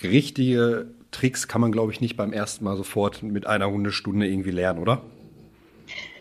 [0.03, 4.51] richtige Tricks kann man, glaube ich, nicht beim ersten Mal sofort mit einer Hundestunde irgendwie
[4.51, 5.01] lernen, oder?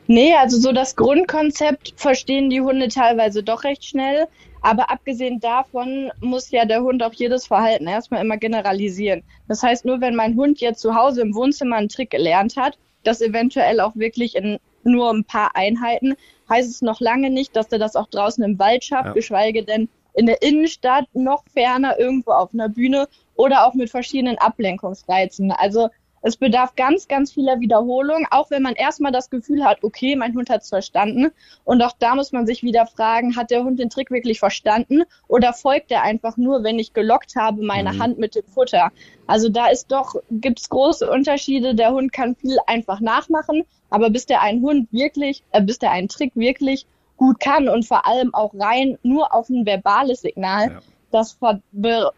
[0.07, 4.29] Nee, also so das Grundkonzept verstehen die Hunde teilweise doch recht schnell.
[4.61, 9.23] Aber abgesehen davon muss ja der Hund auch jedes Verhalten erstmal immer generalisieren.
[9.47, 12.79] Das heißt, nur wenn mein Hund jetzt zu Hause im Wohnzimmer einen Trick gelernt hat,
[13.03, 16.15] das eventuell auch wirklich in nur ein paar Einheiten,
[16.49, 19.13] heißt es noch lange nicht, dass der das auch draußen im Wald schafft, ja.
[19.13, 24.39] geschweige denn in der Innenstadt, noch ferner irgendwo auf einer Bühne oder auch mit verschiedenen
[24.39, 25.51] Ablenkungsreizen.
[25.53, 25.89] Also
[26.27, 30.35] es bedarf ganz, ganz vieler Wiederholung, auch wenn man erstmal das Gefühl hat, okay, mein
[30.35, 31.31] Hund hat es verstanden.
[31.65, 35.03] Und auch da muss man sich wieder fragen, hat der Hund den Trick wirklich verstanden
[35.29, 38.03] oder folgt er einfach nur, wenn ich gelockt habe, meine mhm.
[38.03, 38.91] Hand mit dem Futter?
[39.27, 41.75] Also da ist doch, gibt es große Unterschiede.
[41.75, 45.91] Der Hund kann viel einfach nachmachen, aber bis der einen Hund wirklich, äh, bis der
[45.91, 46.87] einen Trick wirklich
[47.19, 50.81] gut kann und vor allem auch rein nur auf ein verbales Signal, ja
[51.15, 51.39] das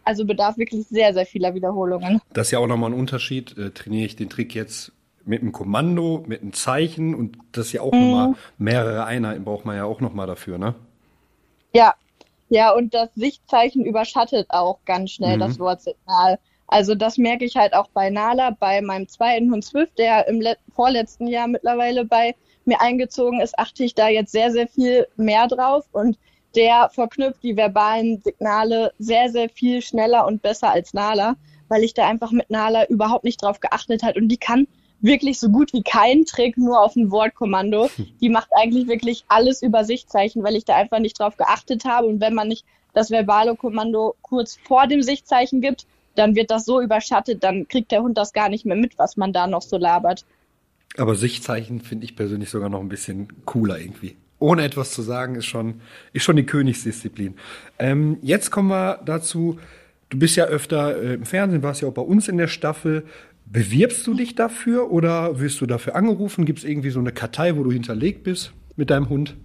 [0.04, 2.22] also bedarf wirklich sehr, sehr vieler Wiederholungen.
[2.32, 3.56] Das ist ja auch nochmal ein Unterschied.
[3.59, 4.92] Äh, trainiere ich den Trick jetzt
[5.26, 8.00] mit einem Kommando, mit einem Zeichen und das ist ja auch mhm.
[8.00, 10.74] nochmal mehrere Einheiten braucht man ja auch nochmal dafür, ne?
[11.74, 11.94] Ja,
[12.48, 15.40] ja, und das Sichtzeichen überschattet auch ganz schnell mhm.
[15.40, 16.38] das Wortsignal.
[16.68, 20.42] Also das merke ich halt auch bei Nala, bei meinem zweiten Hund Swift, der im
[20.74, 25.48] vorletzten Jahr mittlerweile bei mir eingezogen ist, achte ich da jetzt sehr, sehr viel mehr
[25.48, 26.18] drauf und
[26.57, 31.37] der verknüpft die verbalen Signale sehr, sehr viel schneller und besser als Nala,
[31.69, 34.66] weil ich da einfach mit Nala überhaupt nicht drauf geachtet hat und die kann
[35.01, 37.90] wirklich so gut wie keinen Trick nur auf ein Wortkommando.
[38.21, 42.07] Die macht eigentlich wirklich alles über Sichtzeichen, weil ich da einfach nicht drauf geachtet habe
[42.07, 42.64] und wenn man nicht
[42.95, 47.92] das verbale Kommando kurz vor dem Sichtzeichen gibt, dann wird das so überschattet, dann kriegt
[47.92, 50.25] der Hund das gar nicht mehr mit, was man da noch so labert.
[50.97, 55.37] Aber Sichtzeichen finde ich persönlich sogar noch ein bisschen cooler irgendwie ohne etwas zu sagen,
[55.37, 55.81] ist schon,
[56.12, 57.35] ist schon die Königsdisziplin.
[57.79, 59.59] Ähm, jetzt kommen wir dazu,
[60.11, 63.05] du bist ja öfter äh, im Fernsehen, warst ja auch bei uns in der Staffel.
[63.46, 66.44] Bewirbst du dich dafür oder wirst du dafür angerufen?
[66.44, 69.37] Gibt es irgendwie so eine Kartei, wo du hinterlegt bist mit deinem Hund?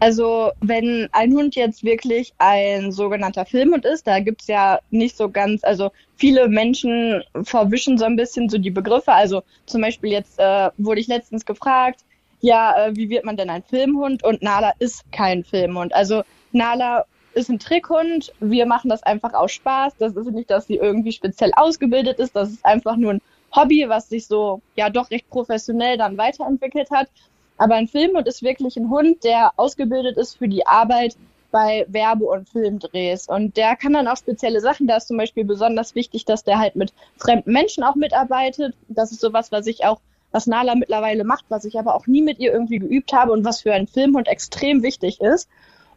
[0.00, 5.16] Also wenn ein Hund jetzt wirklich ein sogenannter Filmhund ist, da gibt es ja nicht
[5.16, 9.12] so ganz, also viele Menschen verwischen so ein bisschen so die Begriffe.
[9.12, 12.00] Also zum Beispiel jetzt äh, wurde ich letztens gefragt,
[12.44, 14.22] ja, äh, wie wird man denn ein Filmhund?
[14.22, 15.94] Und Nala ist kein Filmhund.
[15.94, 18.34] Also Nala ist ein Trickhund.
[18.38, 19.94] Wir machen das einfach aus Spaß.
[19.98, 22.36] Das ist nicht, dass sie irgendwie speziell ausgebildet ist.
[22.36, 23.22] Das ist einfach nur ein
[23.56, 27.08] Hobby, was sich so ja doch recht professionell dann weiterentwickelt hat.
[27.56, 31.16] Aber ein Filmhund ist wirklich ein Hund, der ausgebildet ist für die Arbeit
[31.50, 33.26] bei Werbe- und Filmdrehs.
[33.26, 34.86] Und der kann dann auch spezielle Sachen.
[34.86, 38.74] Da ist zum Beispiel besonders wichtig, dass der halt mit fremden Menschen auch mitarbeitet.
[38.88, 40.00] Das ist sowas, was ich auch
[40.34, 43.44] was Nala mittlerweile macht, was ich aber auch nie mit ihr irgendwie geübt habe und
[43.44, 45.48] was für einen Filmhund extrem wichtig ist.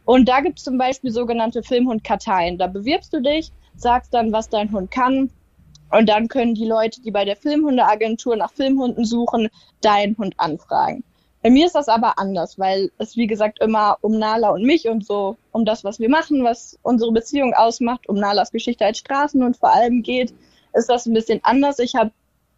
[0.04, 2.56] Und da gibt es zum Beispiel sogenannte Filmhund-Karteien.
[2.56, 5.30] Da bewirbst du dich, sagst dann, was dein Hund kann.
[5.90, 9.48] Und dann können die Leute, die bei der Filmhundeagentur nach Filmhunden suchen,
[9.80, 11.02] deinen Hund anfragen.
[11.42, 14.88] Bei mir ist das aber anders, weil es wie gesagt immer um Nala und mich
[14.88, 18.98] und so um das, was wir machen, was unsere Beziehung ausmacht, um Nalas Geschichte als
[18.98, 20.32] Straßenhund vor allem geht,
[20.74, 21.80] ist das ein bisschen anders.
[21.80, 22.12] Ich habe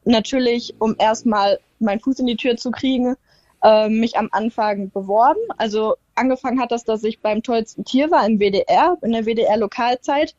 [0.05, 3.17] natürlich, um erstmal meinen Fuß in die Tür zu kriegen,
[3.63, 5.41] äh, mich am Anfang beworben.
[5.59, 10.35] Also angefangen hat das, dass ich beim tollsten Tier war im WDR, in der WDR-Lokalzeit.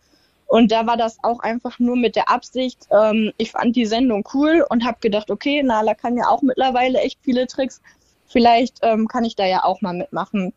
[0.48, 4.28] Und da war das auch einfach nur mit der Absicht, ähm, ich fand die Sendung
[4.34, 7.82] cool und habe gedacht, okay, Nala kann ja auch mittlerweile echt viele Tricks.
[8.26, 10.54] Vielleicht ähm, kann ich da ja auch mal mitmachen.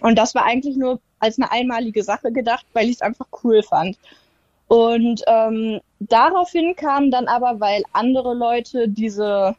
[0.00, 3.62] Und das war eigentlich nur als eine einmalige Sache gedacht, weil ich es einfach cool
[3.62, 3.98] fand.
[4.68, 9.56] Und ähm, daraufhin kam dann aber, weil andere Leute diese,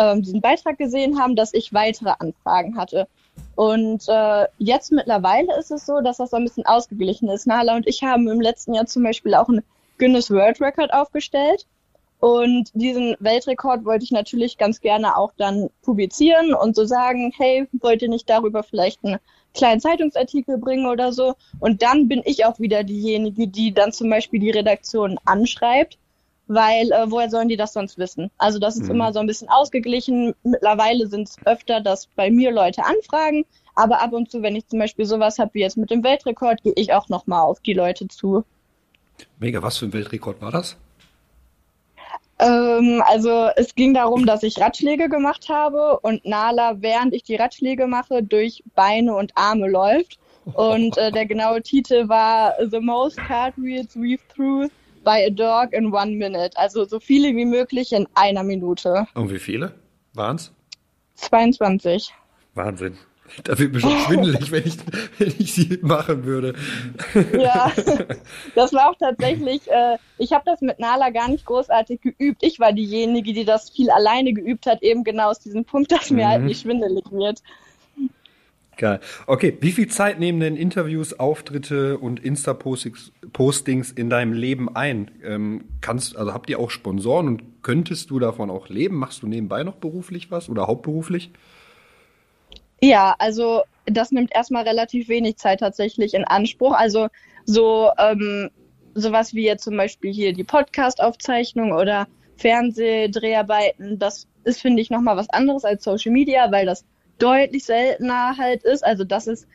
[0.00, 3.06] ähm, diesen Beitrag gesehen haben, dass ich weitere Anfragen hatte.
[3.54, 7.46] Und äh, jetzt mittlerweile ist es so, dass das so ein bisschen ausgeglichen ist.
[7.46, 9.62] Nala und ich haben im letzten Jahr zum Beispiel auch einen
[9.98, 11.66] Guinness World Record aufgestellt.
[12.20, 17.66] Und diesen Weltrekord wollte ich natürlich ganz gerne auch dann publizieren und so sagen, hey,
[17.72, 19.18] wollt ihr nicht darüber vielleicht einen
[19.54, 21.34] kleinen Zeitungsartikel bringen oder so?
[21.60, 25.98] Und dann bin ich auch wieder diejenige, die dann zum Beispiel die Redaktion anschreibt,
[26.50, 28.30] weil äh, woher sollen die das sonst wissen?
[28.36, 28.96] Also das ist mhm.
[28.96, 30.34] immer so ein bisschen ausgeglichen.
[30.42, 33.44] Mittlerweile sind es öfter, dass bei mir Leute anfragen,
[33.76, 36.62] aber ab und zu, wenn ich zum Beispiel sowas habe wie jetzt mit dem Weltrekord,
[36.64, 38.44] gehe ich auch nochmal auf die Leute zu.
[39.38, 40.76] Mega, was für ein Weltrekord war das?
[42.40, 47.36] Ähm, also es ging darum, dass ich Ratschläge gemacht habe und Nala, während ich die
[47.36, 50.18] Ratschläge mache, durch Beine und Arme läuft.
[50.54, 54.68] Und äh, der genaue Titel war The Most Cartwheels Weave Through
[55.04, 56.56] by a Dog in One Minute.
[56.56, 59.06] Also so viele wie möglich in einer Minute.
[59.14, 59.74] Und wie viele
[60.14, 60.52] waren's?
[61.16, 62.12] 22.
[62.54, 62.96] Wahnsinn.
[63.44, 64.76] Da wird mir schon schwindelig, wenn ich,
[65.18, 66.54] wenn ich sie machen würde.
[67.32, 67.72] Ja,
[68.54, 72.42] das war auch tatsächlich, äh, ich habe das mit Nala gar nicht großartig geübt.
[72.42, 76.10] Ich war diejenige, die das viel alleine geübt hat, eben genau aus diesem Punkt, dass
[76.10, 76.48] mir halt mhm.
[76.48, 77.40] nicht schwindelig wird.
[78.80, 79.00] Geil.
[79.26, 85.10] Okay, wie viel Zeit nehmen denn Interviews, Auftritte und Insta-Postings in deinem Leben ein?
[85.22, 88.96] Ähm, kannst, also habt ihr auch Sponsoren und könntest du davon auch leben?
[88.96, 91.30] Machst du nebenbei noch beruflich was oder hauptberuflich?
[92.80, 96.72] Ja, also das nimmt erstmal relativ wenig Zeit tatsächlich in Anspruch.
[96.72, 97.08] Also
[97.44, 98.48] so ähm,
[98.94, 105.18] sowas wie jetzt zum Beispiel hier die Podcast-Aufzeichnung oder Fernsehdreharbeiten, das ist, finde ich, nochmal
[105.18, 106.86] was anderes als Social Media, weil das
[107.20, 108.84] deutlich seltener halt ist.
[108.84, 109.46] Also das ist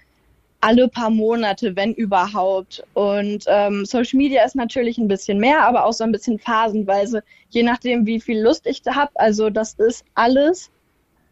[0.62, 2.84] alle paar Monate, wenn überhaupt.
[2.94, 7.24] Und ähm, Social Media ist natürlich ein bisschen mehr, aber auch so ein bisschen phasenweise,
[7.50, 9.12] je nachdem, wie viel Lust ich habe.
[9.16, 10.72] Also das ist alles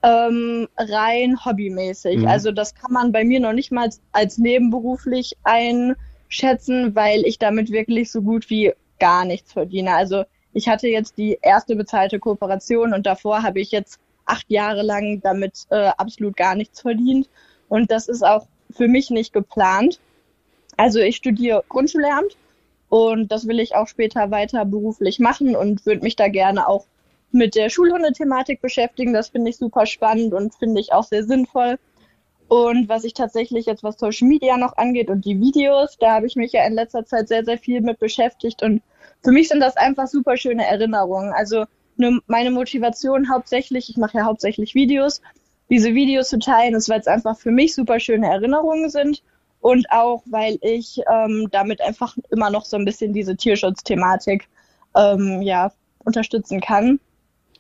[0.03, 2.19] ähm, rein hobbymäßig.
[2.19, 2.27] Mhm.
[2.27, 7.71] Also das kann man bei mir noch nicht mal als nebenberuflich einschätzen, weil ich damit
[7.71, 9.95] wirklich so gut wie gar nichts verdiene.
[9.95, 14.81] Also ich hatte jetzt die erste bezahlte Kooperation und davor habe ich jetzt acht Jahre
[14.83, 17.29] lang damit äh, absolut gar nichts verdient.
[17.69, 19.99] Und das ist auch für mich nicht geplant.
[20.77, 22.35] Also ich studiere Grundschullehramt
[22.89, 26.85] und das will ich auch später weiter beruflich machen und würde mich da gerne auch
[27.31, 29.13] mit der Schulhundethematik beschäftigen.
[29.13, 31.77] Das finde ich super spannend und finde ich auch sehr sinnvoll.
[32.47, 36.27] Und was ich tatsächlich jetzt, was Social Media noch angeht und die Videos, da habe
[36.27, 38.61] ich mich ja in letzter Zeit sehr, sehr viel mit beschäftigt.
[38.61, 38.83] Und
[39.23, 41.33] für mich sind das einfach super schöne Erinnerungen.
[41.33, 41.65] Also
[41.97, 45.21] ne, meine Motivation hauptsächlich, ich mache ja hauptsächlich Videos,
[45.69, 49.23] diese Videos zu teilen, ist, weil es einfach für mich super schöne Erinnerungen sind
[49.61, 54.47] und auch, weil ich ähm, damit einfach immer noch so ein bisschen diese Tierschutzthematik
[54.95, 55.71] ähm, ja,
[56.03, 56.99] unterstützen kann.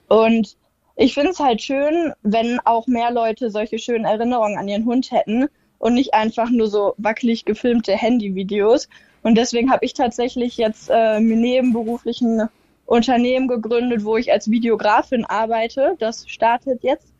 [0.09, 0.57] Und
[0.95, 5.11] ich finde es halt schön, wenn auch mehr Leute solche schönen Erinnerungen an ihren Hund
[5.11, 5.47] hätten
[5.79, 8.89] und nicht einfach nur so wackelig gefilmte Handyvideos.
[9.23, 12.49] Und deswegen habe ich tatsächlich jetzt äh, nebenberuflichen
[12.85, 15.95] Unternehmen gegründet, wo ich als Videografin arbeite.
[15.99, 17.13] Das startet jetzt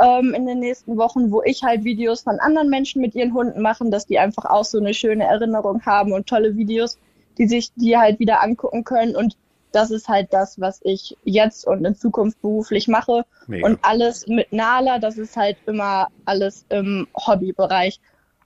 [0.00, 3.62] ähm, in den nächsten Wochen, wo ich halt Videos von anderen Menschen mit ihren Hunden
[3.62, 6.98] machen, dass die einfach auch so eine schöne Erinnerung haben und tolle Videos,
[7.38, 9.16] die sich die halt wieder angucken können.
[9.16, 9.36] Und
[9.72, 13.24] das ist halt das, was ich jetzt und in Zukunft beruflich mache.
[13.46, 13.66] Mega.
[13.66, 18.00] Und alles mit Nala, das ist halt immer alles im Hobbybereich.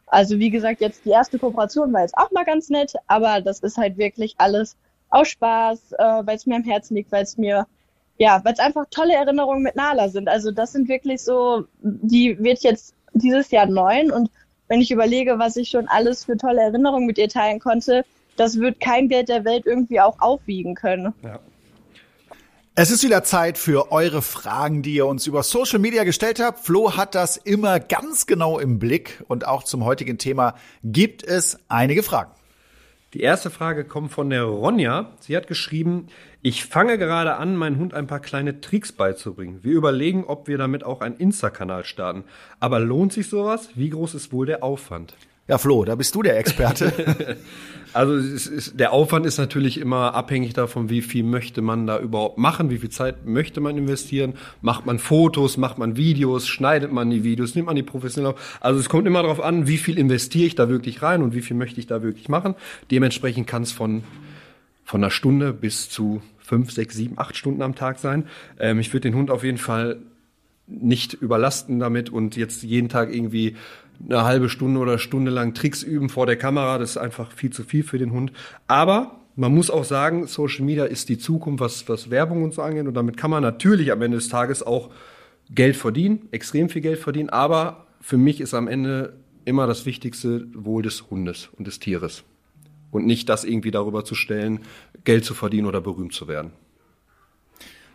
[0.06, 3.60] Also wie gesagt, jetzt die erste Kooperation war jetzt auch mal ganz nett, aber das
[3.60, 4.76] ist halt wirklich alles
[5.10, 7.66] aus Spaß, äh, weil es mir am Herzen liegt, weil es mir
[8.20, 10.28] ja, weil es einfach tolle Erinnerungen mit Nala sind.
[10.28, 14.30] Also das sind wirklich so, die wird jetzt dieses Jahr neun und
[14.68, 18.04] wenn ich überlege, was ich schon alles für tolle Erinnerungen mit ihr teilen konnte,
[18.36, 21.14] das wird kein Geld der Welt irgendwie auch aufwiegen können.
[21.22, 21.40] Ja.
[22.74, 26.60] Es ist wieder Zeit für eure Fragen, die ihr uns über Social Media gestellt habt.
[26.60, 31.58] Flo hat das immer ganz genau im Blick und auch zum heutigen Thema gibt es
[31.68, 32.32] einige Fragen.
[33.12, 35.10] Die erste Frage kommt von der Ronja.
[35.18, 36.06] Sie hat geschrieben,
[36.42, 39.58] ich fange gerade an, meinen Hund ein paar kleine Tricks beizubringen.
[39.62, 42.22] Wir überlegen, ob wir damit auch einen Insta-Kanal starten.
[42.60, 43.70] Aber lohnt sich sowas?
[43.74, 45.14] Wie groß ist wohl der Aufwand?
[45.48, 47.36] Ja, Flo, da bist du der Experte.
[47.92, 52.38] also ist, der Aufwand ist natürlich immer abhängig davon, wie viel möchte man da überhaupt
[52.38, 54.34] machen, wie viel Zeit möchte man investieren.
[54.62, 58.58] Macht man Fotos, macht man Videos, schneidet man die Videos, nimmt man die professionell auf.
[58.60, 61.42] Also es kommt immer darauf an, wie viel investiere ich da wirklich rein und wie
[61.42, 62.54] viel möchte ich da wirklich machen.
[62.90, 64.02] Dementsprechend kann es von,
[64.84, 68.26] von einer Stunde bis zu fünf, sechs, sieben, acht Stunden am Tag sein.
[68.58, 69.98] Ähm, ich würde den Hund auf jeden Fall
[70.66, 73.56] nicht überlasten damit und jetzt jeden Tag irgendwie
[74.08, 76.78] eine halbe Stunde oder Stunde lang Tricks üben vor der Kamera.
[76.78, 78.32] Das ist einfach viel zu viel für den Hund.
[78.66, 82.62] Aber man muss auch sagen, Social Media ist die Zukunft, was, was Werbung und so
[82.62, 82.86] angeht.
[82.86, 84.90] Und damit kann man natürlich am Ende des Tages auch
[85.50, 87.30] Geld verdienen, extrem viel Geld verdienen.
[87.30, 92.24] Aber für mich ist am Ende immer das Wichtigste Wohl des Hundes und des Tieres.
[92.90, 94.60] Und nicht das irgendwie darüber zu stellen,
[95.04, 96.52] Geld zu verdienen oder berühmt zu werden.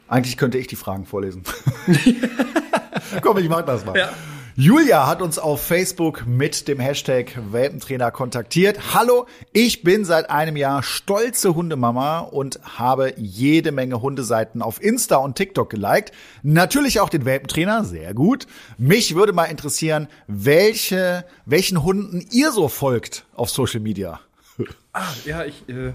[0.08, 1.44] Eigentlich könnte ich die Fragen vorlesen.
[3.22, 3.98] Komm, ich mach das mal.
[3.98, 4.10] Ja.
[4.58, 8.94] Julia hat uns auf Facebook mit dem Hashtag Welpentrainer kontaktiert.
[8.94, 15.18] Hallo, ich bin seit einem Jahr stolze Hundemama und habe jede Menge Hundeseiten auf Insta
[15.18, 16.14] und TikTok geliked.
[16.42, 18.48] Natürlich auch den Welpentrainer, sehr gut.
[18.78, 24.22] Mich würde mal interessieren, welche, welchen Hunden ihr so folgt auf Social Media.
[24.98, 25.92] Ah, ja, ich, äh,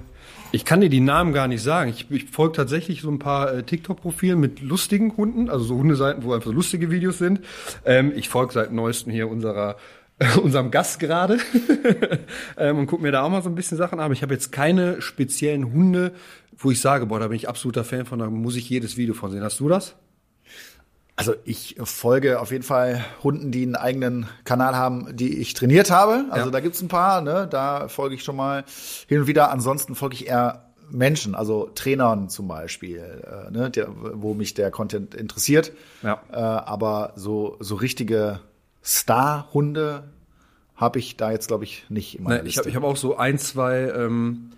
[0.52, 1.88] ich kann dir die Namen gar nicht sagen.
[1.88, 6.22] Ich, ich folge tatsächlich so ein paar äh, TikTok-Profilen mit lustigen Hunden, also so Hundeseiten,
[6.22, 7.40] wo einfach lustige Videos sind.
[7.86, 9.76] Ähm, ich folge seit neuestem hier unserer
[10.42, 11.38] unserem Gast gerade
[12.58, 14.12] ähm, und gucke mir da auch mal so ein bisschen Sachen an.
[14.12, 16.12] Ich habe jetzt keine speziellen Hunde,
[16.58, 19.14] wo ich sage, boah, da bin ich absoluter Fan von, da muss ich jedes Video
[19.14, 19.42] von sehen.
[19.42, 19.96] Hast du das?
[21.20, 25.90] Also ich folge auf jeden Fall Hunden, die einen eigenen Kanal haben, die ich trainiert
[25.90, 26.24] habe.
[26.30, 26.50] Also ja.
[26.50, 27.46] da gibt's ein paar, ne?
[27.48, 28.64] Da folge ich schon mal
[29.06, 29.50] hin und wieder.
[29.50, 33.70] Ansonsten folge ich eher Menschen, also Trainern zum Beispiel, äh, ne?
[33.70, 35.72] Der, wo mich der Content interessiert.
[36.02, 36.22] Ja.
[36.32, 38.40] Äh, aber so, so richtige
[38.82, 40.04] Star-Hunde
[40.74, 42.68] habe ich da jetzt, glaube ich, nicht in meiner nee, Liste.
[42.68, 44.52] Ich habe hab auch so ein, zwei ähm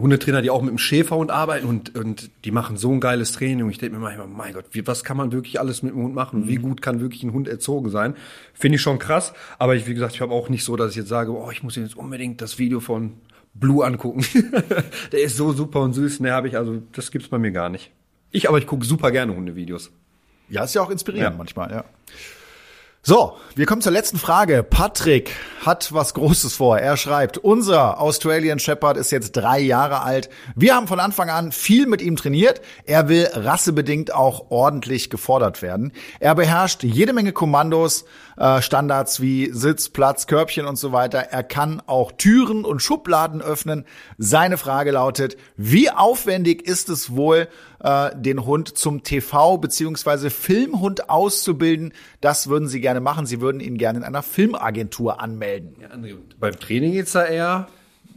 [0.00, 3.64] Hundetrainer, die auch mit dem Schäferhund arbeiten und, und die machen so ein geiles Training.
[3.64, 6.02] Und ich denke mir manchmal, mein Gott, wie, was kann man wirklich alles mit dem
[6.02, 6.40] Hund machen?
[6.40, 6.48] Mhm.
[6.48, 8.14] Wie gut kann wirklich ein Hund erzogen sein?
[8.54, 9.32] Finde ich schon krass.
[9.58, 11.62] Aber ich, wie gesagt, ich habe auch nicht so, dass ich jetzt sage, oh, ich
[11.62, 13.14] muss jetzt unbedingt das Video von
[13.54, 14.24] Blue angucken.
[15.12, 16.20] der ist so super und süß.
[16.20, 17.90] Ne, habe ich, also das gibt's bei mir gar nicht.
[18.30, 19.90] Ich, aber ich gucke super gerne Hundevideos.
[20.48, 21.38] Ja, ist ja auch inspirierend ja.
[21.38, 21.84] manchmal, ja.
[23.08, 24.62] So, wir kommen zur letzten Frage.
[24.62, 26.78] Patrick hat was Großes vor.
[26.78, 30.28] Er schreibt, unser Australian Shepherd ist jetzt drei Jahre alt.
[30.54, 32.60] Wir haben von Anfang an viel mit ihm trainiert.
[32.84, 35.92] Er will rassebedingt auch ordentlich gefordert werden.
[36.20, 38.04] Er beherrscht jede Menge Kommandos,
[38.38, 41.18] äh, Standards wie Sitz, Platz, Körbchen und so weiter.
[41.18, 43.84] Er kann auch Türen und Schubladen öffnen.
[44.16, 47.48] Seine Frage lautet, wie aufwendig ist es wohl,
[47.80, 51.92] äh, den Hund zum TV- beziehungsweise Filmhund auszubilden.
[52.20, 53.26] Das würden Sie gerne machen.
[53.26, 55.76] Sie würden ihn gerne in einer Filmagentur anmelden.
[55.80, 55.88] Ja,
[56.38, 57.68] beim Training geht's da eher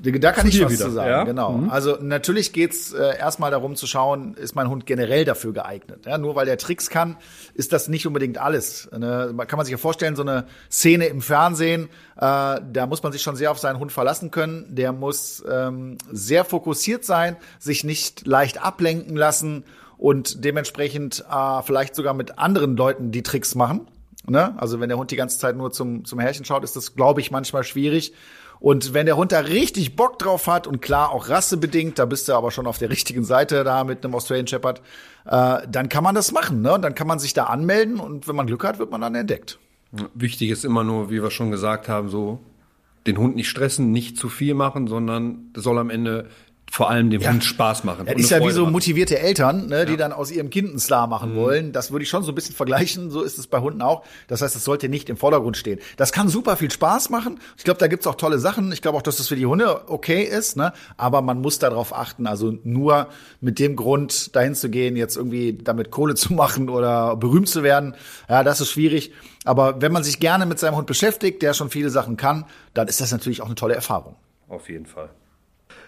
[0.02, 0.86] da kann ich was wieder.
[0.86, 1.24] zu sagen, ja?
[1.24, 1.54] genau.
[1.54, 1.70] Mhm.
[1.70, 6.06] Also natürlich geht's äh, erstmal darum zu schauen, ist mein Hund generell dafür geeignet.
[6.06, 7.18] Ja, nur weil der Tricks kann,
[7.54, 8.90] ist das nicht unbedingt alles.
[8.98, 9.34] Ne?
[9.48, 13.22] Kann man sich ja vorstellen, so eine Szene im Fernsehen, äh, da muss man sich
[13.22, 14.66] schon sehr auf seinen Hund verlassen können.
[14.70, 19.64] Der muss ähm, sehr fokussiert sein, sich nicht leicht ablenken lassen
[19.98, 23.88] und dementsprechend äh, vielleicht sogar mit anderen Leuten die Tricks machen.
[24.28, 24.54] Ne?
[24.58, 27.22] Also wenn der Hund die ganze Zeit nur zum, zum Herrchen schaut, ist das, glaube
[27.22, 28.14] ich, manchmal schwierig.
[28.62, 32.28] Und wenn der Hund da richtig Bock drauf hat und klar auch rassebedingt, da bist
[32.28, 34.82] du aber schon auf der richtigen Seite da mit einem Australian Shepherd,
[35.26, 36.62] äh, dann kann man das machen.
[36.62, 36.76] Ne?
[36.76, 39.16] Und dann kann man sich da anmelden und wenn man Glück hat, wird man dann
[39.16, 39.58] entdeckt.
[40.14, 42.40] Wichtig ist immer nur, wie wir schon gesagt haben, so
[43.08, 46.30] den Hund nicht stressen, nicht zu viel machen, sondern soll am Ende
[46.72, 47.30] vor allem dem ja.
[47.30, 48.06] Hund Spaß machen.
[48.06, 51.06] Das ist ja wie so motivierte Eltern, ne, die dann aus ihrem Kind einen Star
[51.06, 51.36] machen mhm.
[51.36, 51.72] wollen.
[51.74, 53.12] Das würde ich schon so ein bisschen vergleichen.
[53.12, 54.04] So ist es bei Hunden auch.
[54.28, 55.80] Das heißt, es sollte nicht im Vordergrund stehen.
[55.98, 57.42] Das kann super viel Spaß machen.
[57.58, 58.72] Ich glaube, da gibt's auch tolle Sachen.
[58.72, 60.56] Ich glaube auch, dass das für die Hunde okay ist.
[60.56, 60.72] Ne?
[60.96, 62.26] Aber man muss darauf achten.
[62.26, 63.10] Also nur
[63.42, 67.64] mit dem Grund dahin zu gehen, jetzt irgendwie damit Kohle zu machen oder berühmt zu
[67.64, 67.96] werden,
[68.30, 69.12] ja, das ist schwierig.
[69.44, 72.88] Aber wenn man sich gerne mit seinem Hund beschäftigt, der schon viele Sachen kann, dann
[72.88, 74.16] ist das natürlich auch eine tolle Erfahrung.
[74.48, 75.10] Auf jeden Fall.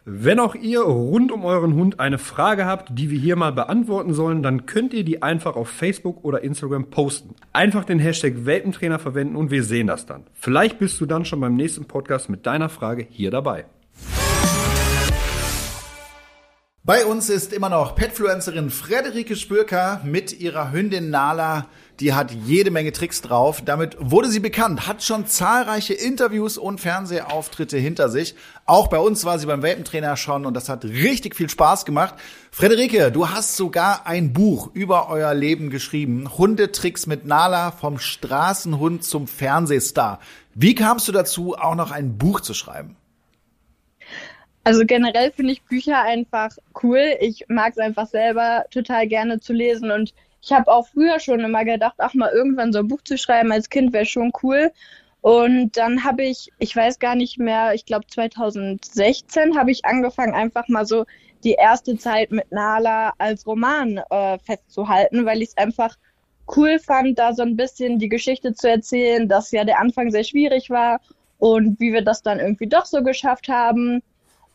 [0.05, 4.13] Wenn auch ihr rund um euren Hund eine Frage habt, die wir hier mal beantworten
[4.13, 7.35] sollen, dann könnt ihr die einfach auf Facebook oder Instagram posten.
[7.53, 10.25] Einfach den Hashtag Welpentrainer verwenden und wir sehen das dann.
[10.33, 13.63] Vielleicht bist du dann schon beim nächsten Podcast mit deiner Frage hier dabei.
[16.83, 21.67] Bei uns ist immer noch Petfluencerin Frederike Spürker mit ihrer Hündin Nala
[21.99, 23.61] die hat jede Menge Tricks drauf.
[23.63, 28.35] Damit wurde sie bekannt, hat schon zahlreiche Interviews und Fernsehauftritte hinter sich.
[28.65, 32.15] Auch bei uns war sie beim Welpentrainer schon und das hat richtig viel Spaß gemacht.
[32.51, 36.29] Frederike, du hast sogar ein Buch über euer Leben geschrieben.
[36.37, 40.19] Hundetricks mit Nala vom Straßenhund zum Fernsehstar.
[40.55, 42.95] Wie kamst du dazu, auch noch ein Buch zu schreiben?
[44.63, 46.51] Also generell finde ich Bücher einfach
[46.81, 47.17] cool.
[47.19, 51.39] Ich mag es einfach selber total gerne zu lesen und ich habe auch früher schon
[51.39, 54.71] immer gedacht, ach mal irgendwann so ein Buch zu schreiben als Kind wäre schon cool.
[55.21, 60.33] Und dann habe ich, ich weiß gar nicht mehr, ich glaube 2016 habe ich angefangen,
[60.33, 61.05] einfach mal so
[61.45, 65.97] die erste Zeit mit Nala als Roman äh, festzuhalten, weil ich es einfach
[66.57, 70.25] cool fand, da so ein bisschen die Geschichte zu erzählen, dass ja der Anfang sehr
[70.25, 70.99] schwierig war
[71.39, 74.03] und wie wir das dann irgendwie doch so geschafft haben.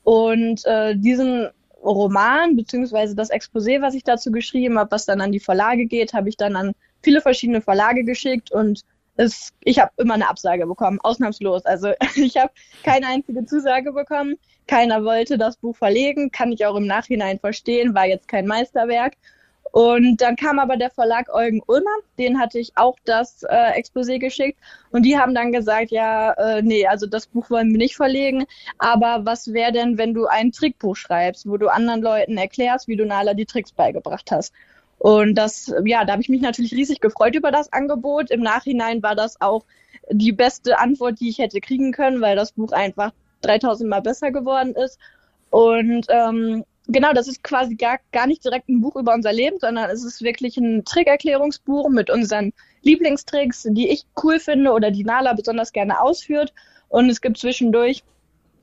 [0.05, 1.49] Und äh, diesen
[1.83, 6.13] Roman beziehungsweise das Exposé, was ich dazu geschrieben habe, was dann an die Verlage geht,
[6.13, 8.83] habe ich dann an viele verschiedene Verlage geschickt und
[9.17, 11.65] es, ich habe immer eine Absage bekommen, ausnahmslos.
[11.67, 12.53] Also ich habe
[12.85, 14.37] keine einzige Zusage bekommen.
[14.67, 19.15] Keiner wollte das Buch verlegen, kann ich auch im Nachhinein verstehen, war jetzt kein Meisterwerk.
[19.73, 24.19] Und dann kam aber der Verlag Eugen Ulmer, den hatte ich auch das äh, Exposé
[24.19, 24.59] geschickt.
[24.91, 28.47] Und die haben dann gesagt, ja, äh, nee, also das Buch wollen wir nicht verlegen.
[28.79, 32.97] Aber was wäre denn, wenn du ein Trickbuch schreibst, wo du anderen Leuten erklärst, wie
[32.97, 34.53] du Nala die Tricks beigebracht hast?
[34.99, 38.31] Und das, ja, da habe ich mich natürlich riesig gefreut über das Angebot.
[38.31, 39.65] Im Nachhinein war das auch
[40.11, 44.33] die beste Antwort, die ich hätte kriegen können, weil das Buch einfach 3000 Mal besser
[44.33, 44.99] geworden ist.
[45.51, 49.59] Und ähm, genau, das ist quasi gar, gar nicht direkt ein Buch über unser Leben,
[49.61, 52.53] sondern es ist wirklich ein Trickerklärungsbuch mit unseren
[52.83, 56.53] Lieblingstricks, die ich cool finde oder die Nala besonders gerne ausführt.
[56.89, 58.03] Und es gibt zwischendurch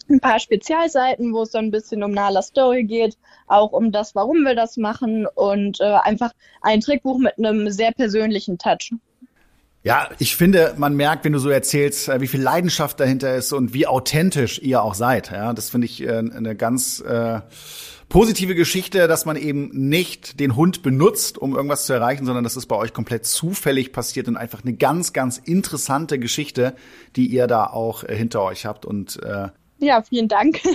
[0.10, 4.16] ein paar Spezialseiten, wo es so ein bisschen um Nala Story geht, auch um das,
[4.16, 6.32] warum wir das machen und äh, einfach
[6.62, 8.92] ein Trickbuch mit einem sehr persönlichen Touch.
[9.84, 13.54] Ja, ich finde, man merkt, wenn du so erzählst, äh, wie viel Leidenschaft dahinter ist
[13.54, 15.32] und wie authentisch ihr auch seid.
[15.32, 17.42] Ja, das finde ich äh, eine ganz äh,
[18.10, 22.56] positive Geschichte, dass man eben nicht den Hund benutzt, um irgendwas zu erreichen, sondern dass
[22.56, 26.76] es bei euch komplett zufällig passiert und einfach eine ganz, ganz interessante Geschichte,
[27.16, 28.86] die ihr da auch äh, hinter euch habt.
[28.86, 29.50] Und äh
[29.80, 30.62] ja, vielen Dank.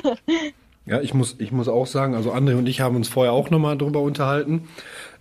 [0.87, 3.51] Ja, ich muss, ich muss auch sagen, also André und ich haben uns vorher auch
[3.51, 4.69] nochmal drüber unterhalten.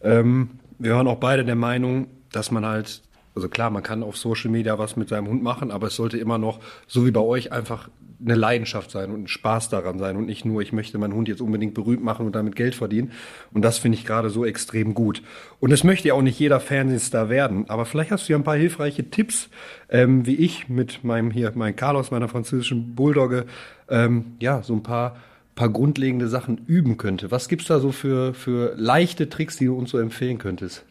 [0.01, 3.03] Ähm, wir waren auch beide der Meinung, dass man halt,
[3.35, 6.17] also klar, man kann auf Social Media was mit seinem Hund machen, aber es sollte
[6.17, 7.89] immer noch, so wie bei euch, einfach
[8.23, 11.27] eine Leidenschaft sein und ein Spaß daran sein und nicht nur, ich möchte meinen Hund
[11.27, 13.11] jetzt unbedingt berühmt machen und damit Geld verdienen.
[13.53, 15.21] Und das finde ich gerade so extrem gut.
[15.59, 18.43] Und es möchte ja auch nicht jeder Fernsehstar werden, aber vielleicht hast du ja ein
[18.43, 19.49] paar hilfreiche Tipps,
[19.89, 23.45] ähm, wie ich mit meinem hier, mein Carlos, meiner französischen Bulldogge,
[23.89, 25.17] ähm, ja, so ein paar
[25.59, 27.31] paar grundlegende Sachen üben könnte.
[27.31, 30.85] Was gibt's da so für, für leichte Tricks, die du uns so empfehlen könntest?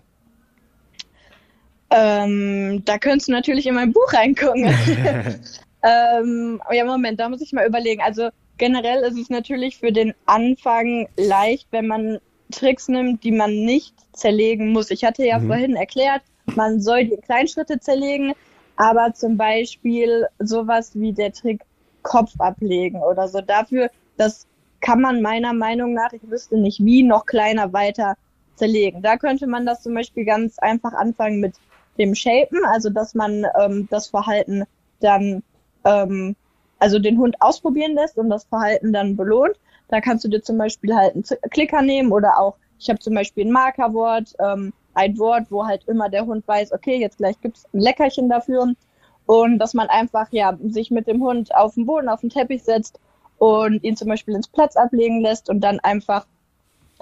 [1.90, 4.66] Ähm, da könntest du natürlich in mein Buch reingucken.
[5.88, 8.02] ähm, ja, Moment, da muss ich mal überlegen.
[8.02, 8.28] Also
[8.58, 12.18] generell ist es natürlich für den Anfang leicht, wenn man
[12.50, 14.90] Tricks nimmt, die man nicht zerlegen muss.
[14.90, 15.46] Ich hatte ja mhm.
[15.46, 16.22] vorhin erklärt,
[16.56, 18.34] man soll die Kleinschritte zerlegen,
[18.76, 21.62] aber zum Beispiel sowas wie der Trick
[22.02, 23.40] Kopf ablegen oder so.
[23.40, 24.46] Dafür, das
[24.80, 28.16] kann man meiner Meinung nach, ich wüsste nicht wie, noch kleiner weiter
[28.54, 29.02] zerlegen.
[29.02, 31.54] Da könnte man das zum Beispiel ganz einfach anfangen mit
[31.98, 34.64] dem Shapen, also dass man ähm, das Verhalten
[35.00, 35.42] dann,
[35.84, 36.36] ähm,
[36.78, 39.56] also den Hund ausprobieren lässt und das Verhalten dann belohnt.
[39.88, 43.14] Da kannst du dir zum Beispiel halt einen Klicker nehmen oder auch, ich habe zum
[43.14, 47.40] Beispiel ein Markerwort, ähm, ein Wort, wo halt immer der Hund weiß, okay, jetzt gleich
[47.40, 48.74] gibt's ein Leckerchen dafür.
[49.26, 52.62] Und dass man einfach ja sich mit dem Hund auf den Boden, auf den Teppich
[52.62, 52.98] setzt
[53.38, 56.26] und ihn zum Beispiel ins Platz ablegen lässt und dann einfach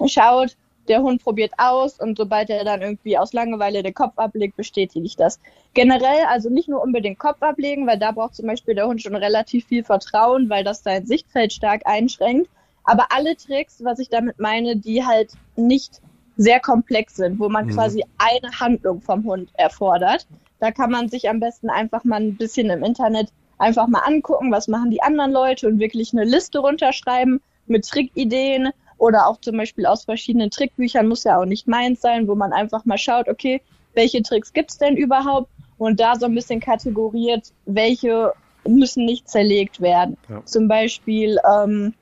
[0.05, 0.57] schaut,
[0.89, 5.05] der Hund probiert aus und sobald er dann irgendwie aus Langeweile den Kopf ablegt, bestätige
[5.05, 5.39] ich das.
[5.73, 9.15] Generell also nicht nur unbedingt Kopf ablegen, weil da braucht zum Beispiel der Hund schon
[9.15, 12.49] relativ viel Vertrauen, weil das sein Sichtfeld stark einschränkt.
[12.83, 16.01] Aber alle Tricks, was ich damit meine, die halt nicht
[16.37, 17.71] sehr komplex sind, wo man mhm.
[17.71, 20.27] quasi eine Handlung vom Hund erfordert.
[20.59, 24.51] Da kann man sich am besten einfach mal ein bisschen im Internet einfach mal angucken,
[24.51, 29.57] was machen die anderen Leute und wirklich eine Liste runterschreiben mit Trickideen oder auch zum
[29.57, 33.29] Beispiel aus verschiedenen Trickbüchern, muss ja auch nicht meins sein, wo man einfach mal schaut,
[33.29, 33.61] okay,
[33.93, 38.33] welche Tricks gibt's denn überhaupt und da so ein bisschen kategoriert, welche
[38.67, 40.17] müssen nicht zerlegt werden.
[40.29, 40.43] Ja.
[40.45, 41.93] Zum Beispiel, ähm,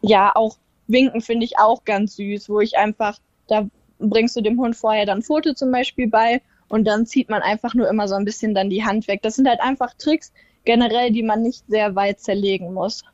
[0.00, 0.56] ja, auch
[0.86, 3.18] Winken finde ich auch ganz süß, wo ich einfach,
[3.48, 3.68] da
[3.98, 7.74] bringst du dem Hund vorher dann Foto zum Beispiel bei und dann zieht man einfach
[7.74, 9.20] nur immer so ein bisschen dann die Hand weg.
[9.22, 10.32] Das sind halt einfach Tricks,
[10.64, 13.04] generell, die man nicht sehr weit zerlegen muss.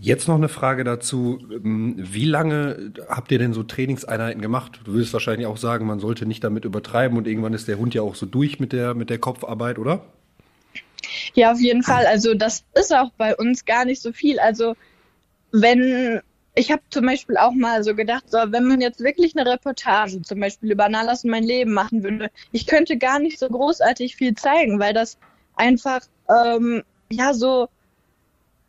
[0.00, 1.38] Jetzt noch eine Frage dazu.
[1.50, 4.80] Ähm, wie lange habt ihr denn so Trainingseinheiten gemacht?
[4.84, 7.92] Du würdest wahrscheinlich auch sagen, man sollte nicht damit übertreiben und irgendwann ist der Hund
[7.94, 10.04] ja auch so durch mit der, mit der Kopfarbeit, oder?
[11.34, 12.06] Ja, auf jeden Fall.
[12.06, 14.38] Also das ist auch bei uns gar nicht so viel.
[14.38, 14.74] Also
[15.52, 16.22] wenn
[16.54, 20.22] ich habe zum Beispiel auch mal so gedacht, so, wenn man jetzt wirklich eine Reportage
[20.22, 24.14] zum Beispiel über Nalas und mein Leben machen würde, ich könnte gar nicht so großartig
[24.16, 25.18] viel zeigen, weil das
[25.56, 27.68] einfach ähm, ja so,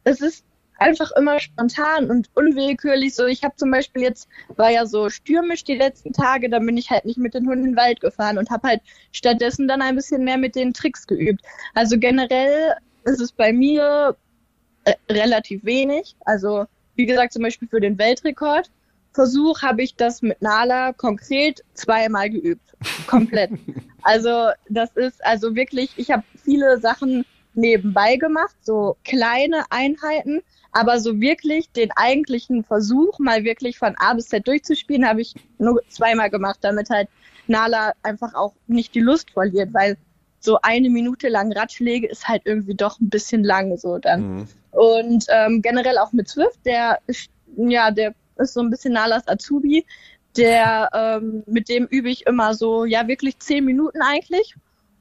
[0.03, 0.43] es ist
[0.77, 3.15] einfach immer spontan und unwillkürlich.
[3.15, 6.77] So, ich habe zum Beispiel jetzt, war ja so stürmisch die letzten Tage, da bin
[6.77, 9.81] ich halt nicht mit den Hunden in den Wald gefahren und habe halt stattdessen dann
[9.81, 11.41] ein bisschen mehr mit den Tricks geübt.
[11.73, 14.15] Also generell ist es bei mir
[14.83, 16.15] äh, relativ wenig.
[16.25, 16.65] Also
[16.95, 22.73] wie gesagt, zum Beispiel für den Weltrekordversuch habe ich das mit Nala konkret zweimal geübt.
[23.07, 23.51] Komplett.
[24.01, 27.25] also das ist also wirklich, ich habe viele Sachen
[27.55, 30.41] nebenbei gemacht, so kleine Einheiten,
[30.71, 35.33] aber so wirklich den eigentlichen Versuch, mal wirklich von A bis Z durchzuspielen, habe ich
[35.57, 37.07] nur zweimal gemacht, damit halt
[37.47, 39.97] Nala einfach auch nicht die Lust verliert, weil
[40.39, 44.35] so eine Minute lang Ratschläge ist halt irgendwie doch ein bisschen lang so dann.
[44.35, 44.47] Mhm.
[44.71, 46.99] Und ähm, generell auch mit Swift, der
[47.57, 49.85] ja, der ist so ein bisschen Nalas Azubi,
[50.35, 54.55] der ähm, mit dem übe ich immer so ja wirklich zehn Minuten eigentlich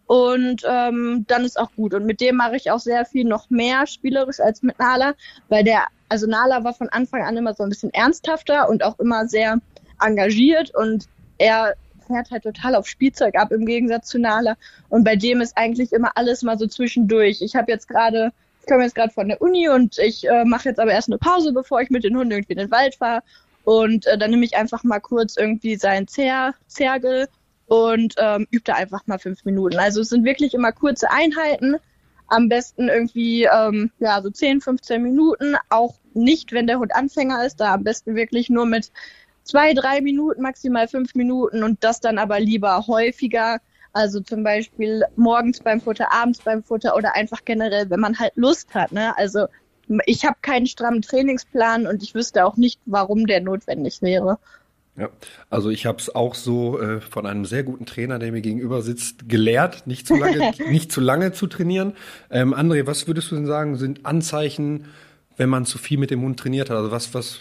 [0.06, 1.94] und ähm, dann ist auch gut.
[1.94, 5.14] Und mit dem mache ich auch sehr viel noch mehr spielerisch als mit Nala,
[5.48, 8.98] weil der, also Nala war von Anfang an immer so ein bisschen ernsthafter und auch
[8.98, 9.58] immer sehr
[10.00, 11.74] engagiert und er
[12.06, 14.56] fährt halt total auf Spielzeug ab im Gegensatz zu Nala.
[14.90, 17.40] Und bei dem ist eigentlich immer alles mal so zwischendurch.
[17.40, 18.30] Ich habe jetzt gerade,
[18.60, 21.18] ich komme jetzt gerade von der Uni und ich äh, mache jetzt aber erst eine
[21.18, 23.22] Pause, bevor ich mit den Hunden irgendwie in den Wald fahre.
[23.64, 27.28] Und äh, dann nehme ich einfach mal kurz irgendwie seinen Zer Zergel
[27.66, 29.78] und ähm, übt da einfach mal fünf Minuten.
[29.78, 31.76] Also es sind wirklich immer kurze Einheiten,
[32.28, 37.44] am besten irgendwie ähm, ja so 10, 15 Minuten, auch nicht, wenn der Hund Anfänger
[37.44, 38.90] ist, da am besten wirklich nur mit
[39.42, 43.60] zwei, drei Minuten, maximal fünf Minuten und das dann aber lieber häufiger.
[43.92, 48.32] Also zum Beispiel morgens beim Futter, abends beim Futter oder einfach generell, wenn man halt
[48.34, 48.90] Lust hat.
[48.90, 49.16] Ne?
[49.16, 49.46] Also
[50.06, 54.38] ich habe keinen strammen Trainingsplan und ich wüsste auch nicht, warum der notwendig wäre.
[54.96, 55.08] Ja,
[55.50, 58.80] also ich habe es auch so äh, von einem sehr guten Trainer, der mir gegenüber
[58.80, 61.94] sitzt, gelehrt, nicht zu lange, nicht zu lange zu trainieren.
[62.30, 64.86] Ähm, André, was würdest du denn sagen, sind Anzeichen
[65.36, 66.76] wenn man zu viel mit dem Hund trainiert hat?
[66.76, 67.38] Also was, was,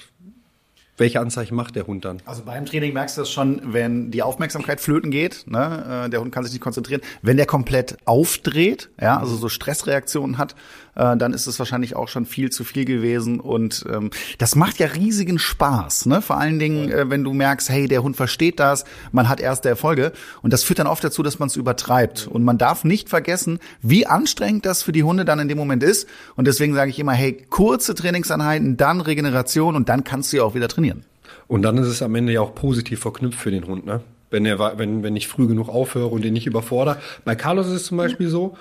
[0.97, 2.21] welche Anzeichen macht der Hund dann?
[2.25, 6.05] Also beim Training merkst du das schon, wenn die Aufmerksamkeit flöten geht, ne?
[6.05, 7.01] Äh, der Hund kann sich nicht konzentrieren.
[7.21, 10.55] Wenn der komplett aufdreht, ja, also so Stressreaktionen hat,
[10.95, 13.39] äh, dann ist es wahrscheinlich auch schon viel zu viel gewesen.
[13.39, 16.21] Und ähm, das macht ja riesigen Spaß, ne?
[16.21, 19.69] Vor allen Dingen, äh, wenn du merkst, hey, der Hund versteht das, man hat erste
[19.69, 20.11] Erfolge.
[20.41, 22.27] Und das führt dann oft dazu, dass man es übertreibt.
[22.27, 25.83] Und man darf nicht vergessen, wie anstrengend das für die Hunde dann in dem Moment
[25.83, 26.07] ist.
[26.35, 30.43] Und deswegen sage ich immer, hey, kurze Trainingseinheiten, dann Regeneration und dann kannst du ja
[30.43, 31.03] auch wieder trainieren.
[31.47, 34.01] Und dann ist es am Ende ja auch positiv verknüpft für den Hund, ne?
[34.29, 36.97] Wenn er, wenn, wenn ich früh genug aufhöre und den nicht überfordere.
[37.23, 38.57] Bei Carlos ist es zum Beispiel so,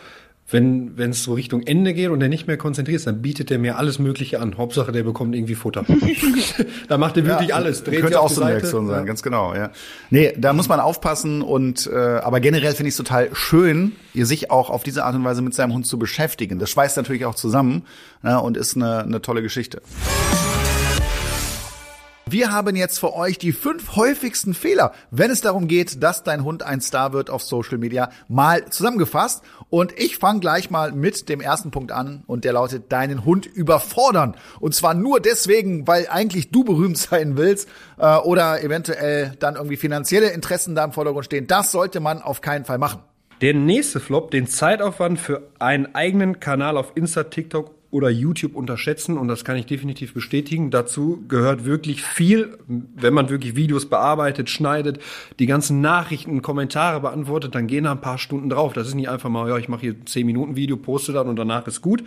[0.51, 3.51] wenn wenn es so Richtung Ende geht und er nicht mehr konzentriert ist, dann bietet
[3.51, 4.57] er mir alles Mögliche an.
[4.59, 5.84] Hauptsache, der bekommt irgendwie Futter.
[6.88, 7.84] da macht er wirklich ja, alles.
[7.84, 9.05] Dreht könnte auch so eine Reaktion sein, ja.
[9.05, 9.55] ganz genau.
[9.55, 9.70] Ja.
[10.11, 14.26] Nee, da muss man aufpassen und äh, aber generell finde ich es total schön, ihr
[14.26, 16.59] sich auch auf diese Art und Weise mit seinem Hund zu beschäftigen.
[16.59, 17.82] Das schweißt natürlich auch zusammen
[18.22, 19.80] ne, und ist eine, eine tolle Geschichte.
[22.33, 26.45] Wir haben jetzt für euch die fünf häufigsten Fehler, wenn es darum geht, dass dein
[26.45, 29.45] Hund ein Star wird auf Social Media, mal zusammengefasst.
[29.68, 33.45] Und ich fange gleich mal mit dem ersten Punkt an und der lautet, deinen Hund
[33.45, 34.35] überfordern.
[34.61, 37.68] Und zwar nur deswegen, weil eigentlich du berühmt sein willst
[37.99, 41.47] äh, oder eventuell dann irgendwie finanzielle Interessen da im Vordergrund stehen.
[41.47, 43.03] Das sollte man auf keinen Fall machen.
[43.43, 49.18] Der nächste Flop, den Zeitaufwand für einen eigenen Kanal auf Insta, TikTok oder YouTube unterschätzen
[49.18, 50.70] und das kann ich definitiv bestätigen.
[50.70, 54.99] Dazu gehört wirklich viel, wenn man wirklich Videos bearbeitet, schneidet,
[55.38, 58.72] die ganzen Nachrichten, Kommentare beantwortet, dann gehen da ein paar Stunden drauf.
[58.72, 61.36] Das ist nicht einfach mal, ja, ich mache hier 10 Minuten Video, poste dann und
[61.36, 62.03] danach ist gut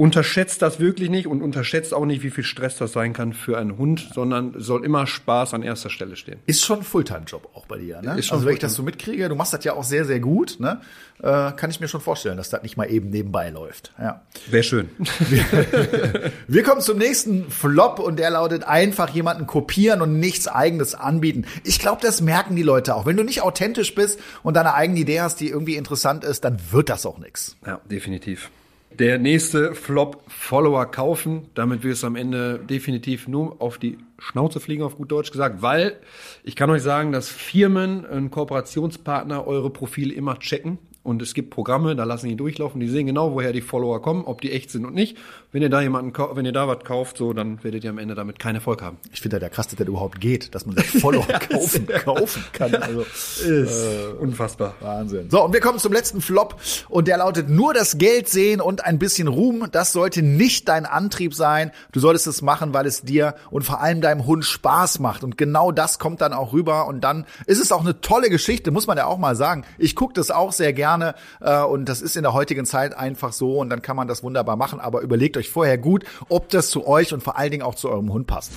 [0.00, 3.58] unterschätzt das wirklich nicht und unterschätzt auch nicht, wie viel Stress das sein kann für
[3.58, 6.38] einen Hund, sondern soll immer Spaß an erster Stelle stehen.
[6.46, 8.18] Ist schon ein Fulltime-Job auch bei dir, ne?
[8.18, 10.18] Ist schon also wenn ich das so mitkriege, du machst das ja auch sehr, sehr
[10.18, 10.80] gut, ne?
[11.18, 13.92] Äh, kann ich mir schon vorstellen, dass das nicht mal eben nebenbei läuft.
[13.98, 14.22] Ja.
[14.48, 14.88] Wäre schön.
[15.28, 15.44] Wir,
[16.48, 21.44] wir kommen zum nächsten Flop und der lautet einfach jemanden kopieren und nichts eigenes anbieten.
[21.62, 23.04] Ich glaube, das merken die Leute auch.
[23.04, 26.58] Wenn du nicht authentisch bist und deine eigene Idee hast, die irgendwie interessant ist, dann
[26.70, 27.58] wird das auch nichts.
[27.66, 28.50] Ja, definitiv.
[28.98, 31.48] Der nächste Flop Follower kaufen.
[31.54, 35.62] Damit wir es am Ende definitiv nur auf die Schnauze fliegen, auf gut Deutsch gesagt,
[35.62, 35.96] weil
[36.44, 41.50] ich kann euch sagen, dass Firmen, ein Kooperationspartner eure Profile immer checken und es gibt
[41.50, 44.70] Programme, da lassen die durchlaufen, die sehen genau, woher die Follower kommen, ob die echt
[44.70, 45.16] sind und nicht.
[45.52, 48.14] Wenn ihr da jemanden, wenn ihr da was kauft, so, dann werdet ihr am Ende
[48.14, 48.98] damit keine Erfolg haben.
[49.12, 52.44] Ich finde ja der krass, dass das überhaupt geht, dass man das Follower kaufen, kaufen
[52.52, 52.74] kann.
[52.74, 54.74] Also, ist äh, unfassbar.
[54.80, 55.30] Wahnsinn.
[55.30, 58.84] So, und wir kommen zum letzten Flop und der lautet nur das Geld sehen und
[58.84, 59.68] ein bisschen Ruhm.
[59.72, 61.72] Das sollte nicht dein Antrieb sein.
[61.92, 65.24] Du solltest es machen, weil es dir und vor allem deinem Hund Spaß macht.
[65.24, 66.86] Und genau das kommt dann auch rüber.
[66.86, 69.64] Und dann ist es auch eine tolle Geschichte, muss man ja auch mal sagen.
[69.78, 71.14] Ich gucke das auch sehr gerne gerne.
[71.40, 74.22] Äh, und das ist in der heutigen Zeit einfach so und dann kann man das
[74.22, 74.80] wunderbar machen.
[74.80, 77.90] Aber überlegt euch vorher gut, ob das zu euch und vor allen Dingen auch zu
[77.90, 78.52] eurem Hund passt.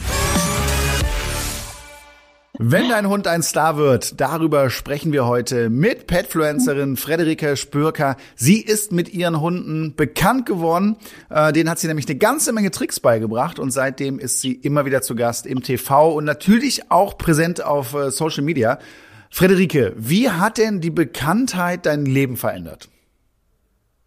[2.60, 8.16] Wenn dein Hund ein Star wird, darüber sprechen wir heute mit Petfluencerin Frederike Spürker.
[8.36, 10.98] Sie ist mit ihren Hunden bekannt geworden.
[11.32, 14.86] Äh, denen hat sie nämlich eine ganze Menge Tricks beigebracht und seitdem ist sie immer
[14.86, 18.78] wieder zu Gast im TV und natürlich auch präsent auf äh, Social Media.
[19.32, 22.88] Frederike, wie hat denn die Bekanntheit dein Leben verändert?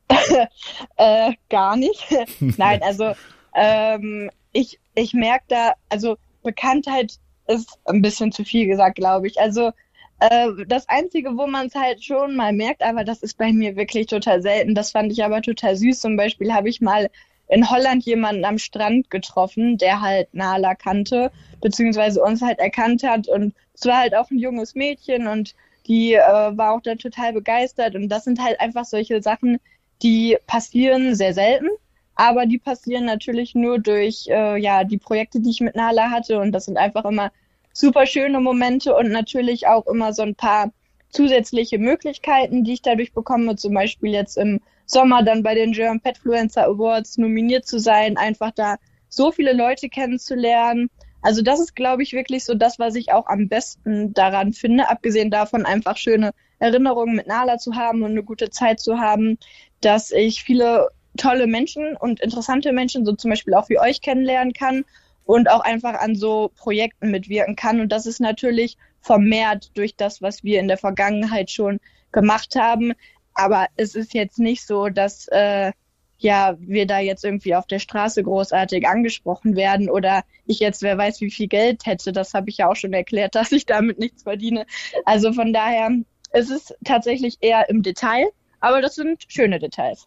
[0.96, 2.06] äh, gar nicht.
[2.40, 3.12] Nein, also
[3.54, 7.14] ähm, ich, ich merke da, also Bekanntheit
[7.48, 9.40] ist ein bisschen zu viel gesagt, glaube ich.
[9.40, 9.72] Also
[10.20, 13.76] äh, das Einzige, wo man es halt schon mal merkt, aber das ist bei mir
[13.76, 14.74] wirklich total selten.
[14.74, 16.00] Das fand ich aber total süß.
[16.00, 17.10] Zum Beispiel habe ich mal
[17.48, 21.30] in Holland jemanden am Strand getroffen, der halt Nala kannte,
[21.60, 23.28] beziehungsweise uns halt erkannt hat.
[23.28, 25.54] Und es war halt auch ein junges Mädchen und
[25.86, 27.94] die äh, war auch dann total begeistert.
[27.94, 29.58] Und das sind halt einfach solche Sachen,
[30.02, 31.68] die passieren sehr selten,
[32.14, 36.38] aber die passieren natürlich nur durch äh, ja die Projekte, die ich mit Nala hatte.
[36.38, 37.30] Und das sind einfach immer
[37.72, 40.72] super schöne Momente und natürlich auch immer so ein paar
[41.10, 46.00] zusätzliche Möglichkeiten, die ich dadurch bekomme, zum Beispiel jetzt im Sommer dann bei den German
[46.00, 48.76] Petfluencer Awards nominiert zu sein, einfach da
[49.08, 50.90] so viele Leute kennenzulernen.
[51.22, 54.88] Also das ist, glaube ich, wirklich so das, was ich auch am besten daran finde,
[54.88, 59.38] abgesehen davon einfach schöne Erinnerungen mit Nala zu haben und eine gute Zeit zu haben,
[59.80, 64.52] dass ich viele tolle Menschen und interessante Menschen, so zum Beispiel auch wie euch kennenlernen
[64.52, 64.84] kann
[65.24, 67.80] und auch einfach an so Projekten mitwirken kann.
[67.80, 71.80] Und das ist natürlich vermehrt durch das, was wir in der Vergangenheit schon
[72.12, 72.92] gemacht haben.
[73.34, 75.72] Aber es ist jetzt nicht so, dass äh,
[76.18, 80.96] ja wir da jetzt irgendwie auf der Straße großartig angesprochen werden oder ich jetzt wer
[80.96, 82.12] weiß wie viel Geld hätte.
[82.12, 84.66] Das habe ich ja auch schon erklärt, dass ich damit nichts verdiene.
[85.04, 85.90] Also von daher
[86.30, 88.26] es ist tatsächlich eher im Detail.
[88.60, 90.06] Aber das sind schöne Details.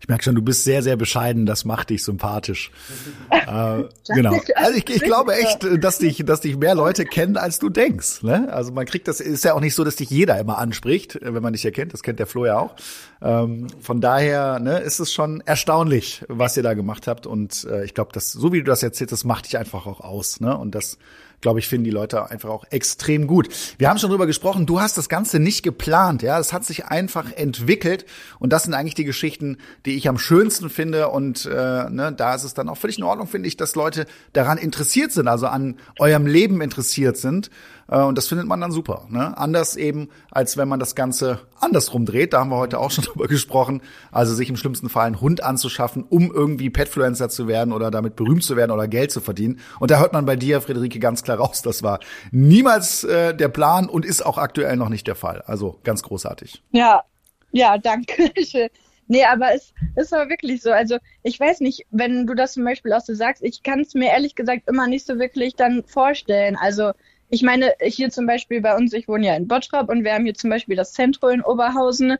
[0.00, 1.46] Ich merke schon, du bist sehr, sehr bescheiden.
[1.46, 2.70] Das macht dich sympathisch.
[3.30, 4.40] äh, genau.
[4.54, 8.22] Also ich, ich glaube echt, dass dich, dass dich mehr Leute kennen, als du denkst.
[8.22, 8.50] Ne?
[8.52, 11.42] Also man kriegt das, ist ja auch nicht so, dass dich jeder immer anspricht, wenn
[11.42, 11.92] man dich erkennt.
[11.92, 12.74] Das kennt der Flo ja auch.
[13.22, 17.26] Ähm, von daher ne, ist es schon erstaunlich, was ihr da gemacht habt.
[17.26, 20.00] Und äh, ich glaube, dass so wie du das erzählst, das macht dich einfach auch
[20.00, 20.40] aus.
[20.40, 20.56] Ne?
[20.56, 20.98] Und das
[21.40, 23.48] glaube ich, finden die Leute einfach auch extrem gut.
[23.78, 26.86] Wir haben schon drüber gesprochen, du hast das Ganze nicht geplant, ja, es hat sich
[26.86, 28.04] einfach entwickelt
[28.38, 32.34] und das sind eigentlich die Geschichten, die ich am schönsten finde und äh, ne, da
[32.34, 35.46] ist es dann auch völlig in Ordnung, finde ich, dass Leute daran interessiert sind, also
[35.46, 37.50] an eurem Leben interessiert sind
[37.98, 39.06] und das findet man dann super.
[39.08, 39.36] Ne?
[39.36, 42.32] Anders eben, als wenn man das Ganze andersrum dreht.
[42.32, 43.82] Da haben wir heute auch schon drüber gesprochen.
[44.12, 48.14] Also sich im schlimmsten Fall einen Hund anzuschaffen, um irgendwie Petfluencer zu werden oder damit
[48.14, 49.58] berühmt zu werden oder Geld zu verdienen.
[49.80, 51.98] Und da hört man bei dir, Friederike, ganz klar raus, das war
[52.30, 55.42] niemals äh, der Plan und ist auch aktuell noch nicht der Fall.
[55.46, 56.62] Also ganz großartig.
[56.70, 57.02] Ja,
[57.50, 58.30] ja, danke.
[59.12, 60.70] Nee, aber es ist aber wirklich so.
[60.70, 63.94] Also ich weiß nicht, wenn du das zum Beispiel auch so sagst, ich kann es
[63.94, 66.54] mir ehrlich gesagt immer nicht so wirklich dann vorstellen.
[66.54, 66.92] Also
[67.30, 70.24] ich meine, hier zum Beispiel bei uns, ich wohne ja in Bottrop und wir haben
[70.24, 72.16] hier zum Beispiel das Zentrum in Oberhausen,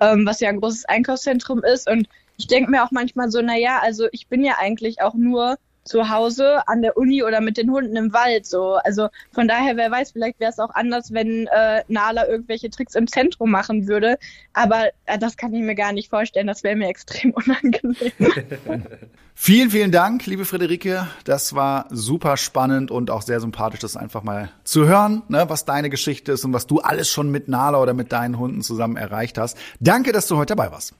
[0.00, 1.88] ähm, was ja ein großes Einkaufszentrum ist.
[1.88, 2.08] Und
[2.38, 5.58] ich denke mir auch manchmal so, na ja, also ich bin ja eigentlich auch nur
[5.84, 8.74] zu Hause an der Uni oder mit den Hunden im Wald so.
[8.74, 12.94] Also von daher, wer weiß, vielleicht wäre es auch anders, wenn äh, Nala irgendwelche Tricks
[12.94, 14.18] im Zentrum machen würde.
[14.52, 16.46] Aber äh, das kann ich mir gar nicht vorstellen.
[16.46, 17.96] Das wäre mir extrem unangenehm.
[19.34, 21.06] vielen, vielen Dank, liebe Friederike.
[21.24, 25.64] Das war super spannend und auch sehr sympathisch, das einfach mal zu hören, ne, was
[25.64, 28.96] deine Geschichte ist und was du alles schon mit Nala oder mit deinen Hunden zusammen
[28.96, 29.58] erreicht hast.
[29.80, 30.94] Danke, dass du heute dabei warst.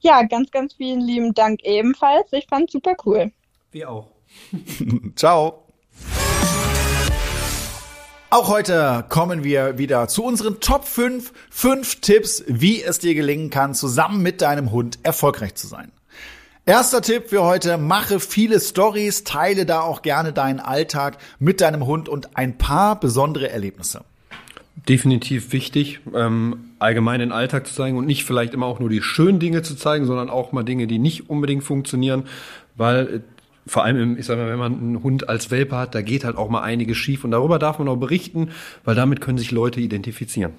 [0.00, 2.32] Ja, ganz, ganz vielen lieben Dank ebenfalls.
[2.32, 3.32] Ich fand super cool.
[3.70, 4.08] Wir auch.
[5.14, 5.64] Ciao.
[8.30, 13.50] Auch heute kommen wir wieder zu unseren Top 5, 5 Tipps, wie es dir gelingen
[13.50, 15.92] kann, zusammen mit deinem Hund erfolgreich zu sein.
[16.64, 21.84] Erster Tipp für heute, mache viele Stories, teile da auch gerne deinen Alltag mit deinem
[21.86, 24.02] Hund und ein paar besondere Erlebnisse.
[24.88, 29.02] Definitiv wichtig, ähm, allgemein den Alltag zu zeigen und nicht vielleicht immer auch nur die
[29.02, 32.24] schönen Dinge zu zeigen, sondern auch mal Dinge, die nicht unbedingt funktionieren,
[32.76, 33.24] weil
[33.68, 36.24] vor allem, im, ich sag mal, wenn man einen Hund als Welpe hat, da geht
[36.24, 38.50] halt auch mal einiges schief und darüber darf man auch berichten,
[38.84, 40.52] weil damit können sich Leute identifizieren.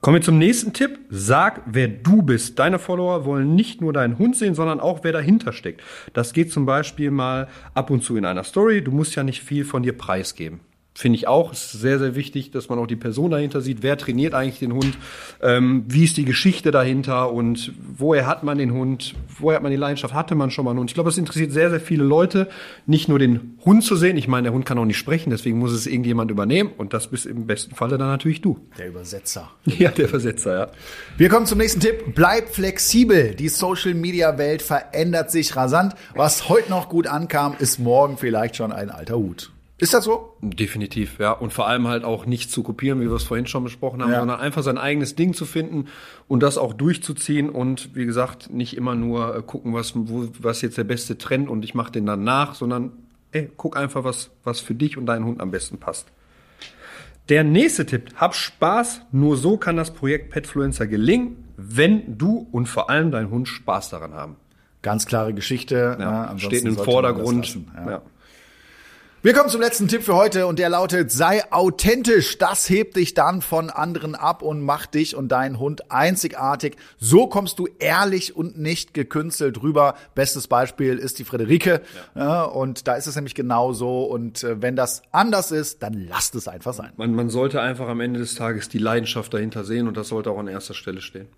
[0.00, 0.98] Kommen wir zum nächsten Tipp.
[1.08, 2.58] Sag, wer du bist.
[2.58, 5.82] Deine Follower wollen nicht nur deinen Hund sehen, sondern auch, wer dahinter steckt.
[6.12, 8.84] Das geht zum Beispiel mal ab und zu in einer Story.
[8.84, 10.60] Du musst ja nicht viel von dir preisgeben
[10.96, 11.52] finde ich auch.
[11.52, 13.82] Es ist sehr, sehr wichtig, dass man auch die Person dahinter sieht.
[13.82, 14.96] Wer trainiert eigentlich den Hund?
[15.42, 17.32] Ähm, wie ist die Geschichte dahinter?
[17.32, 19.14] Und woher hat man den Hund?
[19.38, 20.14] Woher hat man die Leidenschaft?
[20.14, 20.90] Hatte man schon mal einen Hund?
[20.90, 22.48] Ich glaube, es interessiert sehr, sehr viele Leute,
[22.86, 24.16] nicht nur den Hund zu sehen.
[24.16, 26.70] Ich meine, der Hund kann auch nicht sprechen, deswegen muss es irgendjemand übernehmen.
[26.78, 28.58] Und das bist im besten Falle dann natürlich du.
[28.78, 29.50] Der Übersetzer.
[29.76, 30.68] Ja, der Übersetzer, ja.
[31.16, 32.14] Wir kommen zum nächsten Tipp.
[32.14, 33.34] Bleib flexibel.
[33.34, 35.94] Die Social-Media-Welt verändert sich rasant.
[36.14, 39.53] Was heute noch gut ankam, ist morgen vielleicht schon ein alter Hut.
[39.76, 40.36] Ist das so?
[40.40, 41.32] Definitiv, ja.
[41.32, 44.12] Und vor allem halt auch nicht zu kopieren, wie wir es vorhin schon besprochen haben,
[44.12, 44.20] ja.
[44.20, 45.86] sondern einfach sein eigenes Ding zu finden
[46.28, 50.62] und das auch durchzuziehen und wie gesagt, nicht immer nur äh, gucken, was, wo, was
[50.62, 52.92] jetzt der beste Trend und ich mache den dann nach, sondern
[53.32, 56.06] ey, guck einfach, was, was für dich und deinen Hund am besten passt.
[57.28, 62.66] Der nächste Tipp, hab Spaß, nur so kann das Projekt Petfluencer gelingen, wenn du und
[62.66, 64.36] vor allem dein Hund Spaß daran haben.
[64.82, 65.96] Ganz klare Geschichte.
[65.98, 66.38] Ja, ne?
[66.38, 67.58] steht im Vordergrund.
[67.74, 67.90] Ja.
[67.90, 68.02] Ja.
[69.24, 72.36] Wir kommen zum letzten Tipp für heute und der lautet, sei authentisch.
[72.36, 76.76] Das hebt dich dann von anderen ab und macht dich und deinen Hund einzigartig.
[76.98, 79.94] So kommst du ehrlich und nicht gekünstelt rüber.
[80.14, 81.80] Bestes Beispiel ist die Friederike.
[82.14, 82.22] Ja.
[82.22, 84.02] ja und da ist es nämlich genau so.
[84.04, 86.92] Und äh, wenn das anders ist, dann lasst es einfach sein.
[86.98, 90.30] Man, man sollte einfach am Ende des Tages die Leidenschaft dahinter sehen und das sollte
[90.32, 91.28] auch an erster Stelle stehen.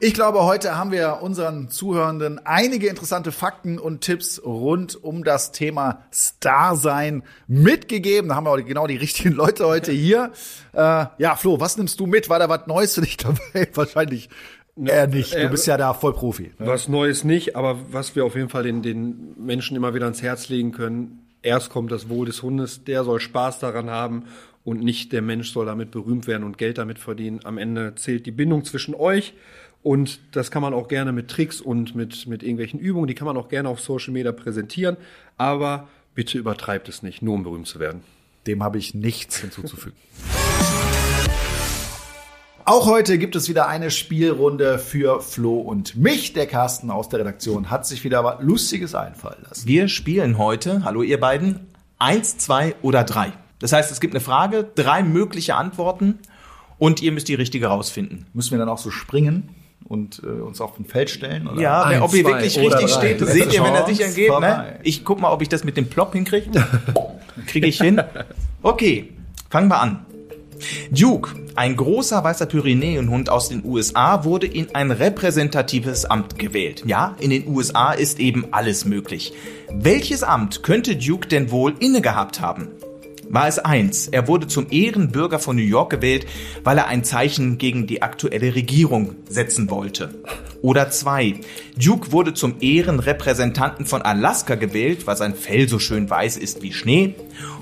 [0.00, 5.50] Ich glaube, heute haben wir unseren Zuhörenden einige interessante Fakten und Tipps rund um das
[5.50, 8.28] Thema Star-Sein mitgegeben.
[8.28, 10.30] Da haben wir auch genau die richtigen Leute heute hier.
[10.72, 12.28] Äh, ja, Flo, was nimmst du mit?
[12.28, 13.68] War da was Neues für dich dabei?
[13.74, 14.28] Wahrscheinlich
[14.76, 15.34] eher nicht.
[15.34, 16.52] Du bist ja da voll Profi.
[16.58, 16.66] Ne?
[16.66, 20.22] Was Neues nicht, aber was wir auf jeden Fall den, den Menschen immer wieder ans
[20.22, 21.26] Herz legen können.
[21.42, 24.26] Erst kommt das Wohl des Hundes, der soll Spaß daran haben
[24.62, 27.40] und nicht der Mensch soll damit berühmt werden und Geld damit verdienen.
[27.42, 29.34] Am Ende zählt die Bindung zwischen euch
[29.88, 33.24] und das kann man auch gerne mit Tricks und mit, mit irgendwelchen Übungen, die kann
[33.24, 34.98] man auch gerne auf Social Media präsentieren.
[35.38, 38.02] Aber bitte übertreibt es nicht, nur um berühmt zu werden.
[38.46, 39.96] Dem habe ich nichts hinzuzufügen.
[42.66, 46.34] Auch heute gibt es wieder eine Spielrunde für Flo und mich.
[46.34, 49.66] Der Carsten aus der Redaktion hat sich wieder was Lustiges einfallen lassen.
[49.66, 51.60] Wir spielen heute, hallo ihr beiden,
[51.98, 53.32] eins, zwei oder drei.
[53.58, 56.18] Das heißt, es gibt eine Frage, drei mögliche Antworten
[56.76, 58.26] Und ihr müsst die richtige rausfinden.
[58.34, 59.48] Müssen wir dann auch so springen
[59.88, 61.48] und äh, uns auf ein Feld stellen?
[61.48, 61.60] Oder?
[61.60, 62.88] Ja, Eins, ob ihr wirklich richtig drei.
[62.88, 64.40] steht, Letzte seht ihr, wenn er Chance, sicher geht.
[64.40, 64.78] Ne?
[64.82, 66.50] Ich guck mal, ob ich das mit dem Plop hinkriege.
[67.46, 68.00] Kriege ich hin.
[68.62, 69.12] Okay,
[69.50, 70.04] fangen wir an.
[70.90, 76.82] Duke, ein großer weißer Pyrenäenhund aus den USA, wurde in ein repräsentatives Amt gewählt.
[76.86, 79.32] Ja, in den USA ist eben alles möglich.
[79.70, 82.68] Welches Amt könnte Duke denn wohl inne gehabt haben?
[83.30, 86.26] War es eins, er wurde zum Ehrenbürger von New York gewählt,
[86.64, 90.14] weil er ein Zeichen gegen die aktuelle Regierung setzen wollte.
[90.62, 91.34] Oder zwei,
[91.76, 96.72] Duke wurde zum Ehrenrepräsentanten von Alaska gewählt, weil sein Fell so schön weiß ist wie
[96.72, 97.14] Schnee.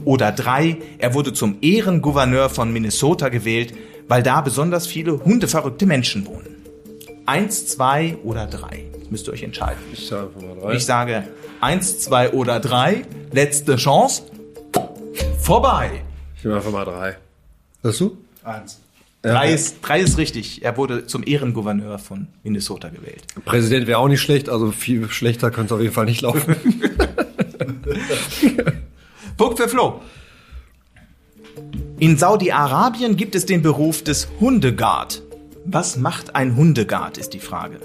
[0.05, 3.75] Oder drei, er wurde zum Ehrengouverneur von Minnesota gewählt,
[4.09, 6.57] weil da besonders viele hundeverrückte Menschen wohnen.
[7.27, 8.85] Eins, zwei oder drei.
[8.97, 9.79] Jetzt müsst ihr euch entscheiden.
[9.93, 10.31] Ich sage.
[10.73, 11.29] Ich sage
[11.61, 13.03] eins, zwei oder drei.
[13.33, 14.23] Letzte Chance.
[15.47, 16.03] Vorbei.
[16.37, 17.19] Ich nehme einfach mal drei.
[17.85, 18.19] Hast du?
[18.43, 18.81] Eins.
[19.23, 20.65] Drei ist, drei ist richtig.
[20.65, 23.23] Er wurde zum Ehrengouverneur von Minnesota gewählt.
[23.45, 26.57] Präsident wäre auch nicht schlecht, also viel schlechter könnte es auf jeden Fall nicht laufen.
[29.37, 30.01] Punkt für Flo.
[32.01, 35.23] In Saudi-Arabien gibt es den Beruf des Hundeguard.
[35.65, 37.79] Was macht ein Hundeguard, ist die Frage.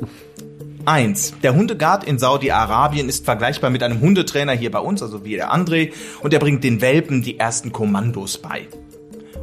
[0.86, 5.36] Eins: Der Hundeguard in Saudi-Arabien ist vergleichbar mit einem Hundetrainer hier bei uns, also wie
[5.36, 8.68] der André, und er bringt den Welpen die ersten Kommandos bei.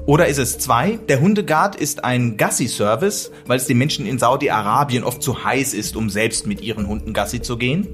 [0.07, 0.99] Oder ist es zwei?
[1.09, 5.97] Der Hundeguard ist ein Gassi-Service, weil es den Menschen in Saudi-Arabien oft zu heiß ist,
[5.97, 7.87] um selbst mit ihren Hunden Gassi zu gehen.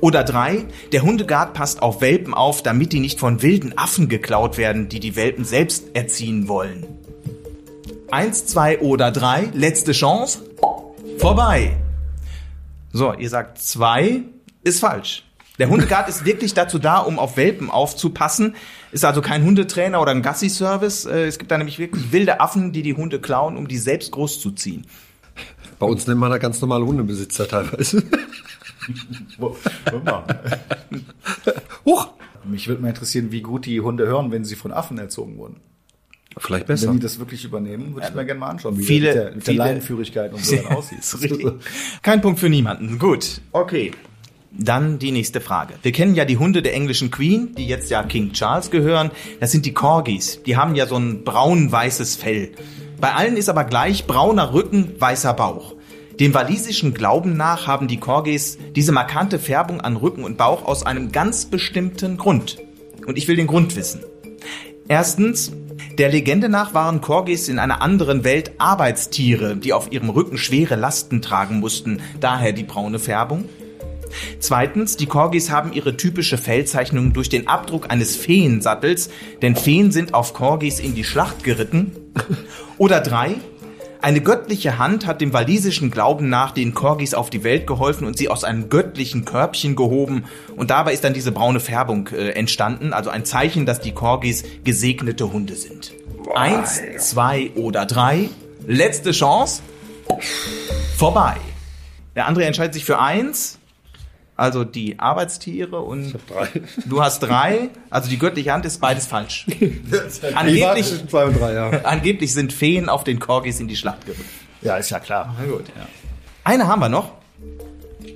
[0.00, 4.58] Oder drei, der Hundeguard passt auf Welpen auf, damit die nicht von wilden Affen geklaut
[4.58, 6.86] werden, die die Welpen selbst erziehen wollen.
[8.10, 10.40] Eins, zwei oder drei, letzte Chance.
[11.18, 11.76] Vorbei.
[12.92, 14.22] So, ihr sagt zwei,
[14.62, 15.24] ist falsch.
[15.58, 18.54] Der Hundeguard ist wirklich dazu da, um auf Welpen aufzupassen.
[18.92, 21.06] Ist also kein Hundetrainer oder ein Gassi-Service.
[21.06, 24.12] Äh, Es gibt da nämlich wirklich wilde Affen, die die Hunde klauen, um die selbst
[24.12, 24.86] großzuziehen.
[25.78, 28.02] Bei uns nennt man da ganz normale Hundebesitzer teilweise.
[31.84, 32.08] Huch!
[32.44, 35.60] Mich würde mal interessieren, wie gut die Hunde hören, wenn sie von Affen erzogen wurden.
[36.38, 36.88] Vielleicht besser.
[36.88, 39.24] Wenn die das wirklich übernehmen, würde ich mir gerne mal anschauen, wie Viele- das mit
[39.26, 40.98] der, mit der Leinenführigkeit und so dann aussieht.
[42.02, 42.98] Kein Punkt für niemanden.
[42.98, 43.40] Gut.
[43.52, 43.92] Okay.
[44.50, 45.74] Dann die nächste Frage.
[45.82, 49.10] Wir kennen ja die Hunde der englischen Queen, die jetzt ja King Charles gehören.
[49.40, 50.42] Das sind die Corgis.
[50.44, 52.52] Die haben ja so ein braun-weißes Fell.
[53.00, 55.74] Bei allen ist aber gleich brauner Rücken, weißer Bauch.
[56.18, 60.82] Dem walisischen Glauben nach haben die Corgis diese markante Färbung an Rücken und Bauch aus
[60.84, 62.56] einem ganz bestimmten Grund.
[63.06, 64.00] Und ich will den Grund wissen.
[64.88, 65.52] Erstens,
[65.98, 70.76] der Legende nach waren Corgis in einer anderen Welt Arbeitstiere, die auf ihrem Rücken schwere
[70.76, 73.48] Lasten tragen mussten, daher die braune Färbung.
[74.38, 79.10] Zweitens, die Corgis haben ihre typische Fellzeichnung durch den Abdruck eines Feensattels,
[79.42, 81.92] denn Feen sind auf Corgis in die Schlacht geritten.
[82.78, 83.34] Oder drei,
[84.00, 88.16] eine göttliche Hand hat dem walisischen Glauben nach den Corgis auf die Welt geholfen und
[88.16, 90.24] sie aus einem göttlichen Körbchen gehoben
[90.56, 94.44] und dabei ist dann diese braune Färbung äh, entstanden, also ein Zeichen, dass die Corgis
[94.64, 95.92] gesegnete Hunde sind.
[96.34, 98.28] Eins, zwei oder drei.
[98.66, 99.62] Letzte Chance.
[100.96, 101.36] Vorbei.
[102.14, 103.58] Der andere entscheidet sich für eins,
[104.38, 106.48] also die Arbeitstiere und Drei.
[106.86, 109.46] du hast drei, also die göttliche Hand ist beides falsch.
[109.58, 111.70] Ich Angeblich, zwei und drei, ja.
[111.82, 114.22] angeblich sind Feen auf den Corgis in die Schlacht gerückt.
[114.62, 115.34] Ja, ist ja klar.
[115.38, 115.64] Na gut.
[116.44, 117.12] Eine haben wir noch.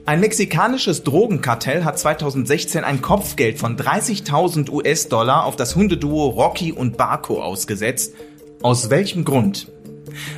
[0.07, 6.97] Ein mexikanisches Drogenkartell hat 2016 ein Kopfgeld von 30.000 US-Dollar auf das Hundeduo Rocky und
[6.97, 8.15] Barco ausgesetzt.
[8.63, 9.69] Aus welchem Grund?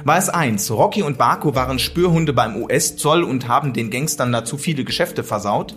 [0.05, 4.59] War es eins, Rocky und Barco waren Spürhunde beim US-Zoll und haben den Gangstern dazu
[4.59, 5.77] viele Geschäfte versaut?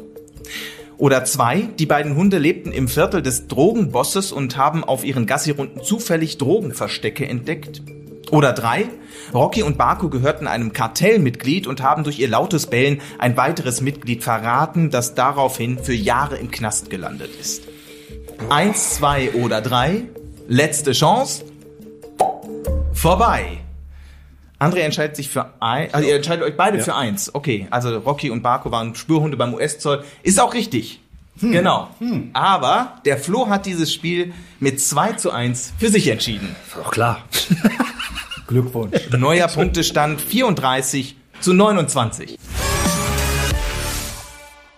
[0.97, 5.83] Oder zwei, die beiden Hunde lebten im Viertel des Drogenbosses und haben auf ihren Gassirunden
[5.83, 7.81] zufällig Drogenverstecke entdeckt?
[8.31, 8.85] Oder drei,
[9.33, 14.23] Rocky und Barco gehörten einem Kartellmitglied und haben durch ihr lautes Bellen ein weiteres Mitglied
[14.23, 17.63] verraten, das daraufhin für Jahre im Knast gelandet ist.
[18.49, 20.03] Eins, zwei oder drei,
[20.47, 21.45] letzte Chance,
[22.93, 23.59] vorbei.
[24.59, 27.33] André entscheidet sich für ein, also ihr entscheidet euch beide für eins.
[27.33, 30.03] Okay, also Rocky und Barco waren Spürhunde beim US-Zoll.
[30.23, 31.01] Ist auch richtig.
[31.39, 31.89] Genau.
[32.33, 36.55] Aber der Flo hat dieses Spiel mit 2 zu 1 für sich entschieden.
[36.75, 37.21] Doch klar.
[38.47, 39.09] Glückwunsch.
[39.11, 42.39] Neuer Punktestand 34 zu 29.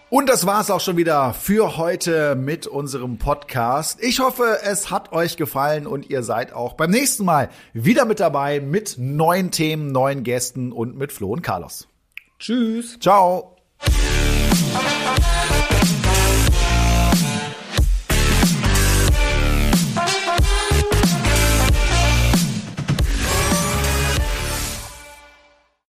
[0.10, 4.02] Und das war's auch schon wieder für heute mit unserem Podcast.
[4.02, 8.20] Ich hoffe, es hat euch gefallen und ihr seid auch beim nächsten Mal wieder mit
[8.20, 11.88] dabei mit neuen Themen, neuen Gästen und mit Flo und Carlos.
[12.40, 13.00] Tschüss.
[13.00, 13.56] Ciao.